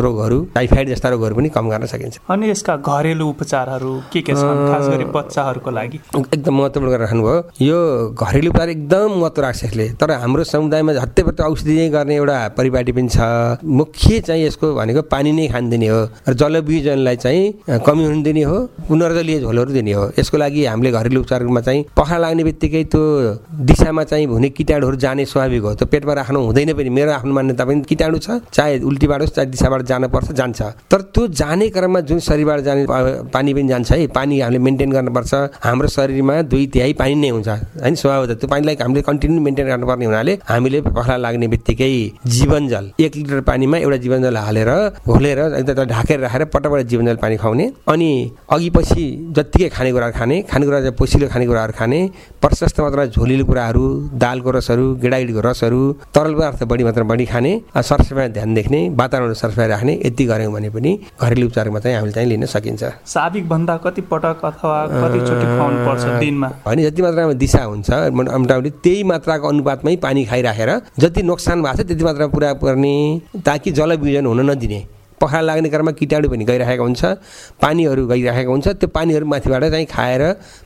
रोगहरू 0.00 0.38
टाइफाइड 0.54 0.88
जस्ता 0.88 1.08
रोगहरू 1.08 1.34
पनि 1.36 1.48
कम 1.48 1.68
गर्न 1.70 1.86
सकिन्छ। 1.86 2.18
अनि 2.30 2.50
यसका 2.50 2.76
घरेलु 2.76 3.26
उपचारहरू 3.28 3.92
के 4.12 4.20
के 4.22 4.32
छन् 4.34 4.60
खास 4.70 4.88
गरी 4.88 5.04
बच्चाहरूको 5.16 5.70
लागि? 5.70 5.98
एकदम 6.16 6.54
महत्त्वपूर्ण 6.58 6.90
गरेर 6.92 7.00
राख्नुभयो। 7.00 7.36
यो 7.66 7.78
घरेलु 8.14 8.50
उपचार 8.50 8.68
एकदम 8.68 9.08
महत्त्व 9.20 9.42
राख्छ 9.42 9.64
यसले। 9.64 9.88
तर 10.00 10.10
हाम्रो 10.22 10.44
समुदायमा 10.44 10.92
झट्टैपट्ट 10.92 11.40
औषधि 11.40 11.88
गर्ने 11.90 12.14
एउटा 12.16 12.38
परिपाटी 12.56 12.92
पनि 13.00 13.08
छ 13.08 13.64
मुख्य 13.64 14.20
चाहिँ 14.20 14.44
यसको 14.44 14.74
भनेको 14.74 15.02
पानी 15.08 15.32
नै 15.32 15.48
खानिदिने 15.48 15.88
हो 15.88 16.00
र 16.28 16.32
जलविजनलाई 16.36 17.16
चाहिँ 17.16 17.80
कमी 17.80 18.04
हुनु 18.04 18.22
दिने 18.22 18.42
हो 18.44 18.58
पुनर्जलीय 18.88 19.40
झोलहरू 19.40 19.72
दिने 19.72 19.92
हो। 19.92 20.04
यसको 20.18 20.36
लागि 20.36 20.64
हामीले 20.66 20.90
घरेलु 20.92 21.20
उपचारमा 21.20 21.60
चाहिँ 21.60 21.84
पखाला 21.96 22.18
लाग्ने 22.20 22.44
बित्तिकै 22.44 22.84
त्यो 22.92 23.00
दिशामा 23.64 24.04
चाहिँ 24.04 24.26
हुने 24.26 24.48
किटाणुहरू 24.52 24.96
जाने 24.96 25.24
स्वाभाविक 25.24 25.62
हो। 25.62 25.74
त्यो 25.74 25.86
पेटमा 25.88 26.12
राख्नु 26.20 26.40
हुँदैन 26.46 26.72
पनि। 26.76 26.88
मेरो 26.90 27.12
आफ्नो 27.12 27.32
मान्यता 27.32 27.64
पनि 27.64 27.80
किटाणु 27.88 28.18
छ 28.18 28.44
चाहे 28.52 28.78
उल्टीबाट 28.84 29.20
होस् 29.20 29.34
चाहे 29.34 29.46
दिशाबाट 29.48 29.82
जानुपर्छ 29.90 30.30
जान्छ। 30.32 30.60
तर 30.90 31.00
त्यो 31.14 31.26
जाने 31.40 31.68
क्रममा 31.70 32.00
जुन 32.08 32.18
शरीरबाट 32.20 32.60
जाने 32.60 32.84
पानी 33.32 33.54
पनि 33.54 33.68
जान्छ 33.68 33.92
है 33.92 34.06
पानी 34.10 34.40
हामीले 34.40 34.58
मेन्टेन 34.58 34.90
गर्नुपर्छ। 34.92 35.32
हाम्रो 35.64 35.88
शरीरमा 35.88 36.40
दुई 36.50 36.66
तिहाई 36.74 36.92
पानी 37.00 37.14
नै 37.14 37.28
हुन्छ 37.30 37.48
होइन 37.48 37.94
स्वभावत 37.94 38.30
त्यो 38.40 38.48
पानीलाई 38.50 38.76
हामीले 38.80 39.02
कन्टिन्यू 39.02 39.40
मेन्टेन 39.40 39.66
गर्नुपर्ने 39.66 40.06
हुनाले 40.06 40.32
हामीले 40.50 40.80
पखला 40.82 41.16
लाग्ने 41.16 41.48
बित्तिकै 41.48 41.90
जीवन 42.26 42.68
जल 42.68 42.89
एक 43.00 43.16
लिटर 43.16 43.40
पानीमा 43.40 43.76
एउटा 43.78 43.96
जीवन 43.96 44.22
जल 44.22 44.36
हालेर 44.36 44.70
घोलेर 45.06 45.38
एकदम 45.38 45.84
ढाकेर 45.84 46.20
राखेर 46.20 46.44
पटपट 46.54 46.86
जीवन 46.90 47.06
जल 47.06 47.16
पानी 47.16 47.36
खुवाउने। 47.36 47.66
अनि 47.88 48.10
अघि 48.50 48.70
पछि 48.70 49.04
जत्तिकै 49.36 49.68
खानेकुराहरू 49.68 50.14
खाने 50.18 50.36
खानेकुरा 50.50 50.80
चाहिँ 50.80 50.96
पोसिलो 50.98 51.28
खानेकुराहरू 51.28 51.72
खाने 51.78 52.00
प्रशस्त 52.42 52.80
मात्रामा 52.80 53.06
झोलिलो 53.06 53.44
कुराहरू 53.44 53.84
दालको 54.14 54.50
रसहरू 54.50 54.86
गेडागिडीको 55.02 55.40
रसहरू 55.40 55.80
तरल 56.14 56.34
पदार्थ 56.34 56.62
बढी 56.64 56.84
मात्रामा 56.84 57.08
बढी 57.10 57.26
खाने 57.26 57.52
सरसफाइ 57.76 58.28
ध्यान 58.28 58.54
देख्ने 58.54 58.80
वातावरण 59.00 59.32
सरसफाइ 59.32 59.68
राख्ने 59.68 59.92
यति 60.06 60.24
गऱ्यौँ 60.24 60.52
भने 60.52 60.70
पनि 60.70 60.92
घरेलु 61.20 61.46
उपचारमा 61.46 61.78
चाहिँ 61.80 61.96
हामीले 61.96 62.14
चाहिँ 62.14 62.28
लिन 62.28 62.46
सकिन्छ। 62.46 62.82
साबिक 63.06 63.48
भन्दा 63.48 63.76
कति 63.84 64.00
पटक 64.10 64.44
अथवा 64.44 64.78
पर्छ 64.90 66.04
दिनमा? 66.20 66.48
होइन 66.66 66.82
जति 66.82 67.02
मात्रामा 67.02 67.32
दिशा 67.32 67.62
हुन्छ 67.64 67.90
मोटा- 67.90 68.34
मोटामोटी 68.38 68.70
त्यही 68.84 69.02
मात्राको 69.04 69.48
अनुपातमै 69.48 69.96
पानी 69.96 70.24
खाइराखेर 70.24 70.70
जति 70.98 71.22
नोक्सान 71.22 71.62
भएको 71.62 71.82
छ 71.82 71.86
त्यति 71.86 72.04
मात्रामा 72.04 72.32
पुरा 72.32 72.52
पर्ने 72.80 73.40
ताकि 73.44 73.70
जलवियोजन 73.70 74.26
हुन 74.26 74.50
नदिने। 74.50 74.80
पखाला 75.20 75.46
लाग्ने 75.46 75.68
क्रममा 75.70 75.92
किटाणु 76.00 76.28
पनि 76.32 76.44
गइरहेको 76.50 76.82
हुन्छ 76.82 77.02
पानीहरू 77.62 78.06
गइरहेको 78.12 78.50
हुन्छ 78.50 78.66
त्यो 78.80 78.88
पानीहरू 78.96 79.26
माथिबाट 79.26 79.64
चाहिँ 79.70 79.86
खाएर 79.86 80.22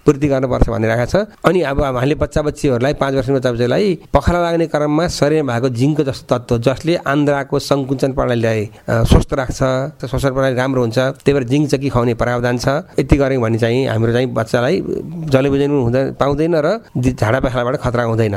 पूर्ति 0.07 0.27
गर्नुपर्छ 0.33 0.69
भनिरहेको 0.75 1.07
छ। 1.13 1.17
अनि 1.45 1.61
अब 1.71 1.81
हामीले 1.83 2.15
बच्चा 2.23 2.41
बच्चीहरूलाई 2.49 2.95
पाँच 3.03 3.15
वर्षको 3.15 3.35
बच्चा 3.35 3.51
बच्चीलाई 3.53 3.87
पखाला 4.15 4.41
लाग्ने 4.47 4.67
क्रममा 4.73 5.05
शरीरमा 5.19 5.53
भएको 5.53 5.69
जिङ्को 5.81 6.03
जस्तो 6.09 6.27
तत्त्व 6.31 6.59
जसले 6.67 6.95
आन्द्राको 7.03 7.59
सङ्कुचन 7.59 8.11
प्रणालीलाई 8.17 8.61
स्वस्थ 9.11 9.31
राख्छ 9.41 9.61
श्वसन 10.11 10.31
प्रणाली 10.35 10.57
राम्रो 10.57 10.81
हुन्छ 10.81 10.99
त्यही 11.25 11.33
भएर 11.35 11.45
जिङ्क 11.53 11.65
चकी 11.73 11.89
खुवाउने 11.89 12.15
प्रावधान 12.23 12.57
छ 12.59 12.67
यति 12.99 13.17
गऱ्यौँ 13.17 13.43
भने 13.43 13.59
चाहिँ 13.59 13.87
हाम्रो 13.91 14.13
चाहिँ 14.13 14.29
बच्चालाई 14.39 14.75
जलविजन 15.35 15.71
हुँदा 15.71 16.01
पाउँदैन 16.21 16.55
र 16.67 16.69
झाडा 16.95 17.39
पखालाबाट 17.41 17.77
खतरा 17.85 18.03
हुँदैन। 18.05 18.37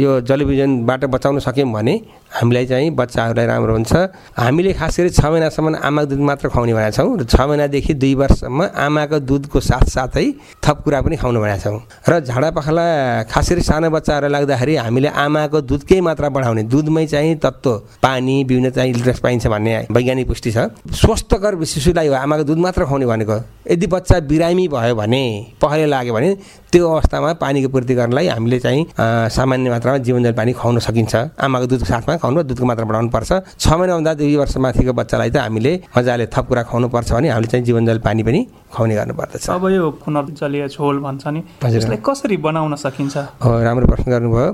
यो 0.00 0.10
जलविजनबाट 0.28 1.04
बचाउन 1.14 1.38
सक्यौँ 1.46 1.70
भने 1.72 1.94
हामीलाई 2.34 2.66
चाहिँ 2.66 2.90
बच्चाहरूलाई 2.90 3.46
राम्रो 3.46 3.72
हुन्छ। 3.74 3.92
हामीले 4.38 4.72
खास 4.74 5.00
गरी 5.00 5.10
छ 5.10 5.24
महिनासम्म 5.34 5.74
आमाको 5.82 6.06
दुध 6.06 6.22
मात्र 6.22 6.48
खुवाउने 6.48 6.74
भनेका 6.74 6.90
छौँ 6.94 7.18
र 7.18 7.24
छ 7.26 7.34
महिनादेखि 7.34 7.94
दुई 7.94 8.14
वर्षसम्म 8.14 8.60
आमाको 8.78 9.18
दुधको 9.20 9.60
साथसाथै 9.60 10.26
थप 10.62 10.76
कुरा 10.84 11.00
पनि 11.02 11.16
खुवाउनु 11.18 11.40
भनेका 11.42 11.58
छौँ। 11.58 11.78
र 12.08 12.12
झाडा 12.22 12.50
पखाला 12.54 12.86
खास 13.26 13.50
गरी 13.50 13.62
सानो 13.62 13.90
बच्चाहरूलाई 13.90 14.32
लाग्दाखेरि 14.32 14.74
हामीले 14.76 15.08
आमाको 15.08 15.60
दुधकै 15.60 16.00
मात्रा 16.00 16.28
बढाउने 16.30 16.62
दुधमै 16.70 17.06
चाहिँ 17.06 17.34
तत्त्व 17.42 18.00
पानी 18.02 18.36
विभिन्न 18.44 18.70
चाहिँ 18.70 18.90
इल्ट्रेस 18.90 19.18
पाइन्छ 19.20 19.46
भन्ने 19.46 19.74
वैज्ञानिक 19.90 20.26
पुष्टि 20.28 20.50
छ। 20.52 20.58
स्वस्थकर 20.94 21.52
शिशुलाई 21.64 22.08
हो 22.08 22.14
आमाको 22.14 22.44
दुध 22.44 22.58
मात्र 22.58 22.84
खुवाउने 22.84 23.06
भनेको। 23.06 23.38
यदि 23.70 23.86
बच्चा 23.86 24.18
बिरामी 24.28 24.66
भयो 24.68 24.94
भने 24.94 25.24
पहले 25.62 25.86
लाग्यो 25.86 26.14
भने 26.14 26.30
त्यो 26.72 26.88
अवस्थामा 26.90 27.32
पानीको 27.40 27.68
पूर्ति 27.72 27.94
गर्नलाई 27.94 28.26
हामीले 28.28 28.58
चाहिँ 28.60 28.86
सामान्य 29.30 29.70
मात्रामा 29.70 29.98
जीवनजल 30.04 30.32
पानी 30.32 30.52
खुवाउन 30.52 30.78
सकिन्छ। 30.84 31.14
आमाको 31.38 31.66
दुधको 31.70 31.86
साथमा 31.86 32.16
खुवाउनु 32.18 32.42
दुधको 32.50 32.66
मात्रा 32.66 32.84
बढाउनु 32.84 33.10
पर्छ। 33.14 33.30
छ 33.58 33.72
महिनाभन्दा 33.78 34.14
दुई 34.20 34.36
वर्ष 34.36 34.56
माथिको 34.58 34.92
बच्चालाई 34.92 35.30
त 35.30 35.36
हामीले 35.46 35.72
मजाले 35.96 36.26
थप 36.34 36.44
कुरा 36.50 36.62
खुवाउनु 36.66 36.88
पर्छ 36.90 37.12
भने 37.14 37.28
हामीले 37.30 37.48
चाहिँ 37.48 37.64
जीवनजल 37.64 37.98
पानी 38.02 38.22
पनि 38.26 38.40
खुवाउने 38.74 38.94
गर्नुपर्दछ। 38.94 39.48
अब 39.50 39.64
यो 39.70 39.90
पुनर्जलीय 40.02 40.66
झोल 40.68 40.98
भन्छ 40.98 41.26
नि। 41.30 41.40
यसलाई 41.62 41.98
कसरी 42.02 42.36
बनाउन 42.42 42.74
सकिन्छ? 42.74 43.16
हो 43.38 43.50
राम्रो 43.62 43.86
प्रश्न 43.86 44.10
गर्नुभयो। 44.10 44.46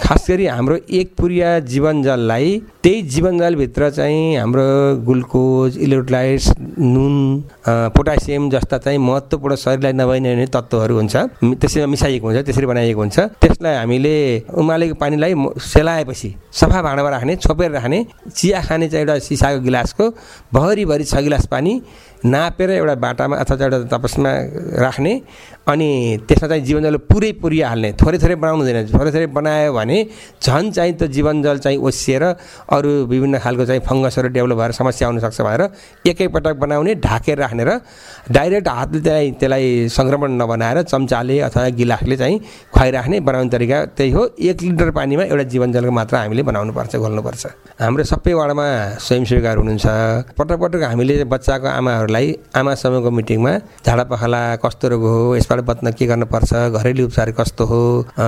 खास 0.00 0.26
गरी 0.30 0.46
हाम्रो 0.48 0.76
एक 0.88 1.12
पुरिया 1.18 1.58
जीवनजललाई 1.60 2.48
त्यही 2.82 3.02
जीवनजलभित्र 3.14 3.90
चाहिँ 3.90 4.36
हाम्रो 4.36 4.66
ग्लुकोज 5.04 5.76
इलेक्ट्रोलाइट्स 5.76 6.48
नुन 6.80 7.14
पोटासियम 7.68 8.48
जस्ता 8.56 8.78
चाहिँ 8.78 8.98
महत्त्वपूर्ण 8.98 9.54
शरीरलाई 9.54 9.92
नभइने 9.92 10.46
तत्त्वहरू 10.48 10.94
हुन्छ। 10.96 11.16
त्यसैमा 11.60 11.86
मिसाइएको 11.86 12.26
हुन्छ 12.26 12.44
त्यसरी 12.46 12.66
बनाइएको 12.66 13.00
हुन्छ। 13.00 13.18
त्यसलाई 13.40 13.74
हामीले 13.76 14.16
उमालेको 14.56 14.94
पानीलाई 14.96 15.34
सेलाएपछि 15.60 16.34
सफा 16.52 16.82
भाँडामा 16.82 17.10
राख्ने 17.10 17.36
छोपेर 17.36 17.70
राख्ने 17.70 17.98
चिया 18.36 18.60
खाने 18.64 18.88
चाहिँ 18.88 19.04
एउटा 19.04 19.18
सिसाको 19.28 19.60
गिलासको 19.60 20.04
भरिभरि 20.54 21.04
छ 21.04 21.14
गिलास 21.26 21.46
पानी 21.46 21.72
नापेर 22.32 22.70
एउटा 22.70 22.94
बाटामा 23.04 23.36
अथवा 23.42 23.64
एउटा 23.64 23.78
तपसमा 23.92 24.30
राख्ने 24.84 25.12
अनि 25.68 25.90
त्यसमा 26.28 26.48
चाहिँ 26.48 26.62
जीवनजल 26.64 26.96
पुरै 27.10 27.30
पुरिया 27.42 27.68
हाल्ने। 27.68 27.90
थोरै 28.00 28.18
थोरै 28.22 28.34
बनाउनु 28.42 28.62
हुँदैन। 28.62 28.86
थोरै 28.94 29.10
थोरै 29.14 29.26
बनायो 29.36 29.72
भने 29.78 29.98
झन् 30.42 30.70
चाहिँ 30.76 30.92
त्यो 30.98 31.06
जीवनजल 31.16 31.58
चाहिँ 31.64 31.78
ओसिएर 31.88 32.22
अरू 32.76 32.90
विभिन्न 33.10 33.38
खालको 33.44 33.64
चाहिँ 33.66 33.82
फङ्गसहरू 33.88 34.28
डेभलप 34.36 34.56
भएर 34.58 34.72
समस्या 34.80 35.08
आउनसक्छ 35.08 35.40
भनेर 35.46 35.62
एकैपटक 36.10 36.54
बनाउने 36.62 36.94
ढाकेर 37.06 37.38
राख्ने 37.38 37.64
र 37.68 37.70
डाइरेक्ट 38.30 38.68
हातले 38.68 39.00
त्यसलाई 39.00 39.30
त्यसलाई 39.40 39.88
सङ्क्रमण 39.96 40.30
नबनाएर 40.42 40.82
चम्चाले 40.92 41.36
अथवा 41.48 41.68
गिलासले 41.78 42.16
चाहिँ 42.16 42.36
खुवाइराख्ने 42.74 43.16
बनाउने 43.26 43.50
तरिका 43.50 43.78
त्यही 43.96 44.10
हो। 44.16 44.22
एक 44.38 44.62
लिटर 44.62 44.90
पानीमा 44.98 45.24
एउटा 45.32 45.44
जीवनजलको 45.52 45.92
मात्रा 45.98 46.18
हामीले 46.20 46.42
बनाउनुपर्छ 46.50 46.92
घोल्नुपर्छ 46.96 47.44
हाम्रो 47.82 48.04
सबै 48.12 48.32
वार्डमा 48.38 48.66
स्वयंसेवीकाहरू 49.06 49.60
हुनुहुन्छ। 49.62 49.86
पटक 50.38 50.58
पटक 50.62 50.82
हामीले 50.90 51.14
बच्चाको 51.34 51.66
आमाहरूलाई 51.78 52.15
आमा 52.56 52.74
समूहको 52.74 53.10
मिटिङमा 53.10 53.52
झाडा 53.86 54.04
पखाला 54.10 54.40
कस्तो 54.64 54.88
रोग 54.88 55.02
हो 55.04 55.36
यसबाट 55.36 55.60
बच्न 55.68 55.90
के 55.92 56.06
गर्नुपर्छ 56.06 56.52
घरेलु 56.76 57.04
उपचार 57.06 57.30
कस्तो 57.40 57.64
हो 57.66 57.80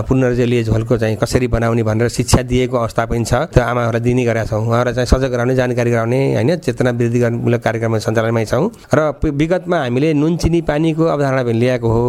पुनर्जलीय 0.08 0.62
झोलको 0.64 0.96
चाहिँ 0.98 1.16
कसरी 1.16 1.46
बनाउने 1.48 1.82
भनेर 1.82 2.08
शिक्षा 2.08 2.42
दिएको 2.42 2.76
अवस्था 2.76 3.04
पनि 3.06 3.24
छ। 3.24 3.34
त्यो 3.54 3.62
आमाहरूलाई 3.64 4.02
दिने 4.02 4.24
गरेका 4.24 4.44
छौँ 4.46 4.60
उहाँहरूलाई 4.66 4.94
चाहिँ 4.94 5.10
सजग 5.12 5.30
गराउने 5.32 5.54
जानकारी 5.54 5.90
गराउने 5.90 6.20
होइन 6.34 6.56
चेतना 6.64 6.90
वृद्धि 6.90 7.18
गर्नुमूलक 7.18 7.60
कार्यक्रम 7.64 7.98
सञ्चालनमै 7.98 8.44
छौँ। 8.44 8.64
र 8.94 9.00
विगतमा 9.24 9.78
हामीले 9.78 10.12
नुन 10.14 10.36
चिनी 10.36 10.60
पानीको 10.68 11.04
अवधारणा 11.04 11.42
पनि 11.42 11.58
ल्याएको 11.58 11.88
हो 11.88 12.04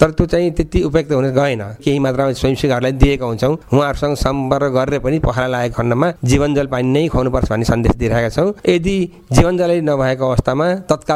तर 0.00 0.10
त्यो 0.16 0.26
चाहिँ 0.26 0.50
त्यति 0.56 0.82
उपयुक्त 0.88 1.12
हुन 1.12 1.26
गएन। 1.32 1.62
केही 1.84 1.98
मात्रामा 1.98 2.32
स्वयंसेवीहरूलाई 2.32 2.92
दिएका 3.02 3.26
हुन्छौँ 3.26 3.54
उहाँहरूसँग 3.72 4.14
सम्पर्क 4.16 4.72
गरेर 4.76 4.98
पनि 5.04 5.18
पखाला 5.18 5.48
लागेको 5.48 5.76
खण्डमा 5.76 6.08
जीवनजल 6.24 6.66
पानी 6.72 6.88
नै 6.88 7.06
खुवाउनुपर्छ 7.08 7.48
भन्ने 7.50 7.64
सन्देश 7.64 7.94
दिइरहेका 7.96 8.30
छौँ। 8.36 8.52
यदि 8.68 8.96
जीवनजलै 9.32 9.80
नभएको 9.88 10.24
अवस्थामा 10.28 10.66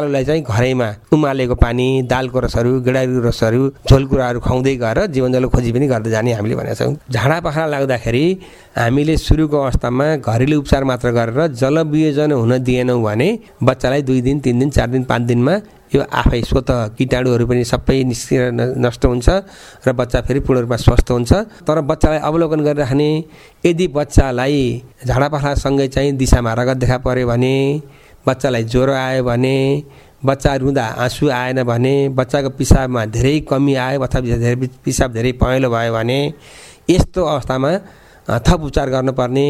तत्काललाई 0.02 0.24
चाहिँ 0.24 0.42
घरैमा 0.42 0.88
उमालेको 1.14 1.54
पानी 1.54 1.86
दालको 2.10 2.38
रसहरू 2.40 2.80
गेडाको 2.82 3.20
रसहरू 3.22 3.62
झोल 3.86 4.04
कुराहरू 4.10 4.40
खुवाउँदै 4.42 4.74
गएर 4.76 4.98
जीवनजल 5.14 5.46
खोजी 5.46 5.70
पनि 5.72 5.86
गर्दै 5.86 6.10
जाने 6.10 6.32
हामीले 6.34 6.54
भनेका 6.58 6.74
छौँ। 6.74 6.94
झाडा 7.06 7.38
पखाला 7.40 7.66
लाग्दाखेरि 7.72 8.24
हामीले 8.78 9.16
सुरुको 9.16 9.56
अवस्थामा 9.56 10.06
घरेलु 10.18 10.58
उपचार 10.58 10.82
मात्र 10.84 11.08
गरेर 11.14 11.40
जलवियोजन 11.54 12.32
हुन 12.32 12.52
दिएनौँ 12.58 13.02
भने 13.02 13.28
बच्चालाई 13.62 14.02
दुई 14.02 14.20
दिन 14.26 14.40
तिन 14.42 14.58
दिन 14.58 14.70
चार 14.70 14.88
दिन 14.90 15.04
पाँच 15.06 15.22
दिनमा 15.22 15.54
यो 15.94 16.02
आफै 16.02 16.40
स्वत 16.42 16.70
किटाणुहरू 16.98 17.46
पनि 17.46 17.64
सबै 17.64 18.02
निस्किएर 18.02 18.50
नष्ट 18.82 19.02
हुन्छ 19.06 19.28
र 19.86 19.92
बच्चा 19.92 20.20
फेरि 20.26 20.40
पूर्ण 20.40 20.60
रूपमा 20.60 20.76
स्वस्थ 20.82 21.10
हुन्छ। 21.12 21.32
तर 21.62 21.80
बच्चालाई 21.84 22.18
अवलोकन 22.18 22.60
गरिराख्ने 22.66 23.10
यदि 23.66 23.86
बच्चालाई 23.92 24.60
झाडापाखालासँगै 25.06 25.88
चाहिँ 25.88 26.12
दिशामा 26.16 26.52
रगत 26.58 26.76
देखा 26.82 26.98
पर्यो 26.98 27.26
भने 27.28 27.56
बच्चालाई 28.26 28.64
ज्वरो 28.64 28.92
आयो 28.92 29.22
भने 29.24 29.56
बच्चा 30.24 30.54
रुँदा 30.62 30.84
आँसु 31.04 31.28
आएन 31.30 31.62
भने 31.64 31.94
बच्चाको 32.18 32.50
पिसाबमा 32.58 33.04
धेरै 33.14 33.38
कमी 33.50 33.74
आयो 33.74 34.00
अथवा 34.00 34.36
धेरै 34.38 34.56
पिसाब 34.84 35.12
धेरै 35.12 35.32
पहेँलो 35.42 35.68
भयो 35.70 35.92
भने 35.92 36.18
यस्तो 36.90 37.20
अवस्थामा 37.24 37.70
थप 38.46 38.60
उपचार 38.62 38.88
गर्नुपर्ने। 38.90 39.46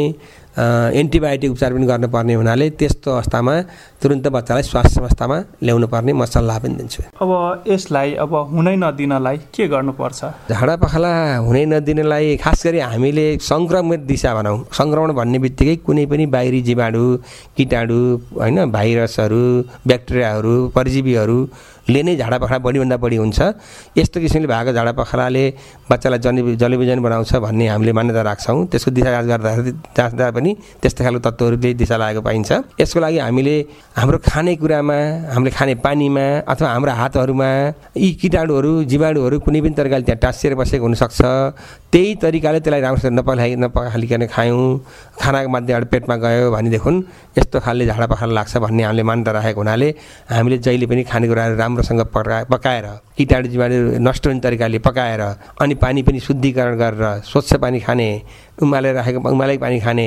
एन्टिबायोटिक 0.52 1.50
उपचार 1.50 1.72
पनि 1.72 1.86
गर्नुपर्ने 1.86 2.34
हुनाले 2.34 2.68
त्यस्तो 2.76 3.10
अवस्थामा 3.10 3.54
तुरन्त 4.02 4.26
बच्चालाई 4.36 4.62
स्वास्थ्य 4.62 5.00
संस्थामा 5.00 5.36
ल्याउनु 5.64 5.86
पर्ने 5.88 6.12
म 6.12 6.24
सल्लाह 6.28 6.58
पनि 6.60 6.74
दिन्छु। 6.76 7.02
अब 7.24 7.64
यसलाई 7.72 8.14
अब 8.20 8.32
हुनै 8.52 8.76
नदिनलाई 8.76 9.36
के 9.54 9.64
गर्नुपर्छ? 9.72 10.20
झाडा 10.52 10.74
पखाला 10.76 11.12
हुनै 11.48 11.64
नदिनलाई 11.72 12.36
खास 12.44 12.66
गरी 12.66 12.78
हामीले 12.84 13.26
सङ्क्रमित 13.40 14.00
दिशा 14.12 14.30
भनौँ। 14.36 14.58
सङ्क्रमण 14.76 15.10
भन्ने 15.16 15.38
बित्तिकै 15.44 15.76
कुनै 15.88 16.04
पनि 16.12 16.26
बाहिरी 16.36 16.60
जीवाणु 16.68 17.04
किटाणु 17.56 18.00
होइन 18.40 18.58
भाइरसहरू 18.76 19.44
ब्याक्टेरियाहरू 19.88 20.54
परजीवीहरूले 21.82 22.02
नै 22.02 22.16
झाडा 22.16 22.38
पखाला 22.38 22.58
बढीभन्दा 22.58 22.96
बढी 22.96 23.16
हुन्छ। 23.16 23.40
यस्तो 23.98 24.20
किसिमले 24.20 24.46
भएको 24.46 24.72
झाडा 24.72 24.92
पखालाले 24.92 25.44
बच्चालाई 25.90 26.18
जन 26.22 26.36
जलविजन 26.54 26.98
बनाउँछ 27.02 27.32
भन्ने 27.42 27.66
हामीले 27.68 27.92
मान्यता 27.92 28.22
राख्छौँ। 28.22 28.66
त्यसको 28.70 28.90
दिशा 28.90 29.10
जाँच 29.10 29.26
गर्दाखेरि 29.26 29.72
जाँच्दा 29.96 30.30
पनि 30.30 30.50
त्यस्तो 30.82 31.00
खालको 31.04 31.20
तत्त्वहरूले 31.26 31.70
दिशा 31.74 31.96
लागेको 31.98 32.22
पाइन्छ। 32.22 32.50
यसको 32.80 32.98
लागि 33.02 33.18
हामीले 33.18 33.56
हाम्रो 33.98 34.18
खानेकुरामा 34.22 34.98
हामीले 35.34 35.50
खाने 35.50 35.74
पानीमा 35.82 36.26
अथवा 36.46 36.68
हाम्रो 36.70 36.92
हातहरूमा 36.92 37.50
यी 37.98 38.08
किटाणुहरू 38.22 38.72
जीवाणुहरू 38.86 39.36
कुनै 39.42 39.60
पनि 39.60 39.74
तरिकाले 39.74 40.04
त्यहाँ 40.06 40.20
टाँसिएर 40.22 40.54
बसेको 40.54 40.84
हुनसक्छ। 40.86 41.20
त्यही 41.92 42.14
तरिकाले 42.22 42.58
त्यसलाई 42.62 42.80
राम्रोसँग 42.80 43.12
नपखाइ 43.18 43.50
नपखालिकन 43.58 44.22
खायौँ। 44.30 44.64
खानाको 45.20 45.48
माध्यमबाट 45.50 45.84
पेटमा 45.92 46.16
गयो 46.16 46.50
भनेदेखि 46.54 46.92
यस्तो 47.38 47.56
खालले 47.60 47.84
झाडा 47.90 48.06
पखाला 48.06 48.32
लाग्छ 48.32 48.56
भन्ने 48.64 48.82
हामीले 48.82 49.02
मान्यता 49.02 49.30
राखेको 49.36 49.60
हुनाले 49.60 49.88
हामीले 50.30 50.56
जहिले 50.64 50.86
पनि 50.88 51.02
खानेकुराहरू 51.10 51.54
राम्रो 51.56 51.70
राम्रोसँग 51.72 52.00
पका 52.14 52.42
पकाएर 52.50 52.86
किटाणु 53.16 53.48
जीवाणु 53.48 53.76
नष्ट 54.00 54.26
हुने 54.26 54.40
तरिकाले 54.40 54.78
पकाएर 54.78 55.20
अनि 55.60 55.74
पानी 55.74 56.02
पनि 56.02 56.20
शुद्धिकरण 56.20 56.76
गरेर 56.76 57.20
स्वच्छ 57.24 57.54
पानी 57.56 57.80
खाने 57.80 58.08
उमालेर 58.62 58.94
राखेको 58.94 59.30
उमालेको 59.30 59.60
पानी 59.60 59.78
खाने 59.80 60.06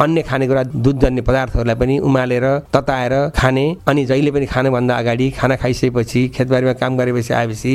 अन्य 0.00 0.22
खानेकुरा 0.22 0.62
दुधजन्य 0.76 1.22
पदार्थहरूलाई 1.22 1.76
पनि 1.76 1.98
उमालेर 1.98 2.46
तताएर 2.68 3.14
खाने 3.36 3.64
अनि 3.88 4.04
जहिले 4.04 4.30
पनि 4.30 4.46
खानुभन्दा 4.46 4.96
अगाडि 4.96 5.30
खाना 5.30 5.56
खाइसकेपछि 5.56 6.28
खेतबारीमा 6.36 6.72
काम 6.76 6.96
गरेपछि 6.98 7.32
आएपछि 7.34 7.72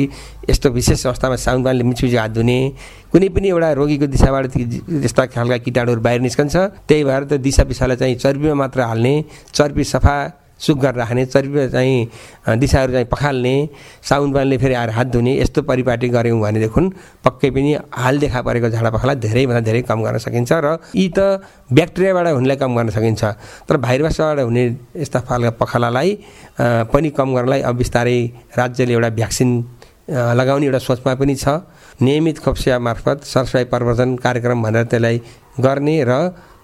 यस्तो 0.50 0.70
विशेष 0.70 1.06
अवस्थामा 1.06 1.36
साउन 1.36 1.64
पानीले 1.64 1.84
मिचमिची 1.84 2.16
हात 2.16 2.30
धुने 2.30 2.58
कुनै 3.12 3.28
पनि 3.34 3.48
एउटा 3.48 3.72
रोगीको 3.80 4.06
दिशाबाट 4.14 4.46
त्यस्ता 4.46 5.26
खालका 5.34 5.56
किटाणुहरू 5.66 6.00
बाहिर 6.06 6.20
निस्कन्छ 6.20 6.56
त्यही 6.86 7.04
भएर 7.04 7.24
त्यो 7.28 7.38
दिशा 7.42 7.64
पिसालाई 7.66 7.96
चाहिँ 7.96 8.16
चर्बीमा 8.16 8.54
मात्र 8.62 8.80
हाल्ने 8.90 9.14
चर्बी 9.54 9.84
सफा 9.84 10.16
सुक 10.64 10.78
गरेर 10.80 10.96
राख्ने 10.96 11.24
चर्बी 11.26 11.68
चाहिँ 11.68 12.56
दिशाहरू 12.58 12.92
चाहिँ 12.92 13.06
पखाल्ने 13.12 13.54
साउन 14.08 14.32
पानीले 14.32 14.56
फेरि 14.58 14.74
आएर 14.74 14.90
हात 14.96 15.06
धुने 15.14 15.32
यस्तो 15.40 15.62
परिपाटी 15.68 16.08
गऱ्यौँ 16.08 16.40
भनेदेखि 16.40 16.82
पक्कै 17.24 17.50
पनि 17.50 17.72
हाल 17.92 18.18
देखा 18.18 18.40
परेको 18.42 18.68
झाडा 18.70 18.90
पखाला 18.96 19.14
धेरैभन्दा 19.24 19.60
धेरै 19.68 19.82
कम 19.90 19.98
गर्न 20.04 20.18
सकिन्छ 20.24 20.52
र 20.64 20.78
यी 20.96 21.08
त 21.16 21.44
ब्याक्टेरियाबाट 21.72 22.26
हुनेलाई 22.36 22.56
कम 22.56 22.70
गर्न 22.76 22.90
सकिन्छ। 22.96 23.22
तर 23.68 23.76
भाइरसबाट 23.76 24.38
हुने 24.48 24.64
यस्ता 24.96 25.20
खालका 25.28 25.50
पखालालाई 25.60 26.10
पनि 26.92 27.08
कम 27.18 27.28
गर्नलाई 27.34 27.60
अब 27.68 27.74
बिस्तारै 27.76 28.18
राज्यले 28.56 28.92
एउटा 28.94 29.10
भ्याक्सिन 29.18 29.50
लगाउने 30.38 30.66
एउटा 30.66 30.78
सोचमा 30.78 31.14
पनि 31.20 31.34
छ। 31.34 31.46
नियमित 32.02 32.38
खोप्सिया 32.44 32.78
मार्फत 32.78 33.24
सरसफाइ 33.24 33.64
प्रवर्धन 33.72 34.16
कार्यक्रम 34.18 34.62
भनेर 34.62 34.84
त्यसलाई 34.90 35.16
गर्ने 35.60 35.96
र 36.04 36.12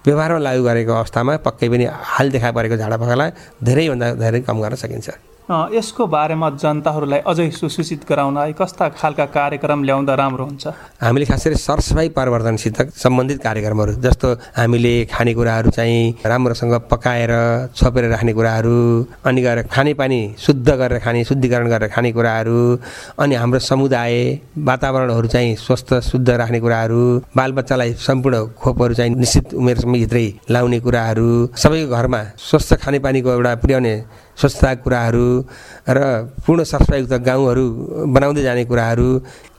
व्यवहारमा 0.05 0.39
लागू 0.39 0.61
गरेको 0.63 0.91
अवस्थामा 0.93 1.33
पक्कै 1.45 1.67
पनि 1.69 1.85
हाल 2.13 2.27
देखा 2.31 2.49
परेको 2.57 2.75
झाडापखाला 2.81 3.25
धेरैभन्दा 3.65 4.07
धेरै 4.17 4.39
कम 4.47 4.57
गर्न 4.61 4.75
सकिन्छ। 4.83 5.09
यसको 5.51 6.05
बारेमा 6.07 6.49
जनताहरूलाई 6.63 7.19
अझै 7.27 7.49
सुसूचित 7.51 8.01
गराउनलाई 8.09 8.53
कस्ता 8.59 8.87
खालका 8.95 9.25
कार्यक्रम 9.35 9.83
ल्याउँदा 9.83 10.13
राम्रो 10.15 10.45
हुन्छ? 10.45 10.67
हामीले 11.03 11.25
खास 11.25 11.43
गरी 11.47 11.55
सरसफाइ 11.59 12.09
प्रवर्धनसित 12.15 12.77
सम्बन्धित 12.95 13.39
कार्यक्रमहरू 13.43 13.91
जस्तो 13.99 14.27
हामीले 14.57 14.93
खानेकुराहरू 15.11 15.69
चाहिँ 15.69 16.23
राम्रोसँग 16.25 16.73
पकाएर 16.91 17.31
छोपेर 17.75 18.05
राख्ने 18.09 18.33
कुराहरू 18.33 18.77
अनि 19.27 19.41
गएर 19.41 19.61
खानेपानी 19.67 20.21
शुद्ध 20.39 20.69
गरेर 20.71 20.99
खाने 21.03 21.23
शुद्धिकरण 21.29 21.67
गरेर 21.69 21.89
खाने 21.95 22.11
कुराहरू 22.11 22.59
अनि 23.19 23.35
हाम्रो 23.35 23.59
समुदाय 23.59 24.15
वातावरणहरू 24.69 25.27
चाहिँ 25.27 25.55
स्वस्थ 25.57 25.93
शुद्ध 26.11 26.29
राख्ने 26.31 26.59
कुराहरू 26.59 27.01
बालबच्चालाई 27.37 27.93
सम्पूर्ण 28.07 28.45
खोपहरू 28.55 28.93
चाहिँ 28.93 29.15
निश्चित 29.15 29.53
उमेरभित्रै 29.53 30.27
लाउने 30.49 30.79
कुराहरू 30.79 31.29
सबैको 31.55 31.95
घरमा 31.97 32.23
स्वस्थ 32.49 32.73
खानेपानीको 32.83 33.29
एउटा 33.31 33.55
पुर्याउने 33.61 33.95
स्वच्छता 34.37 34.73
कुराहरू 34.83 35.27
र 35.89 35.99
पूर्ण 36.45 36.63
सरसफाइयुक्त 36.63 37.13
गाउँहरू 37.21 37.65
बनाउँदै 38.09 38.43
जाने 38.43 38.63
कुराहरू 38.65 39.09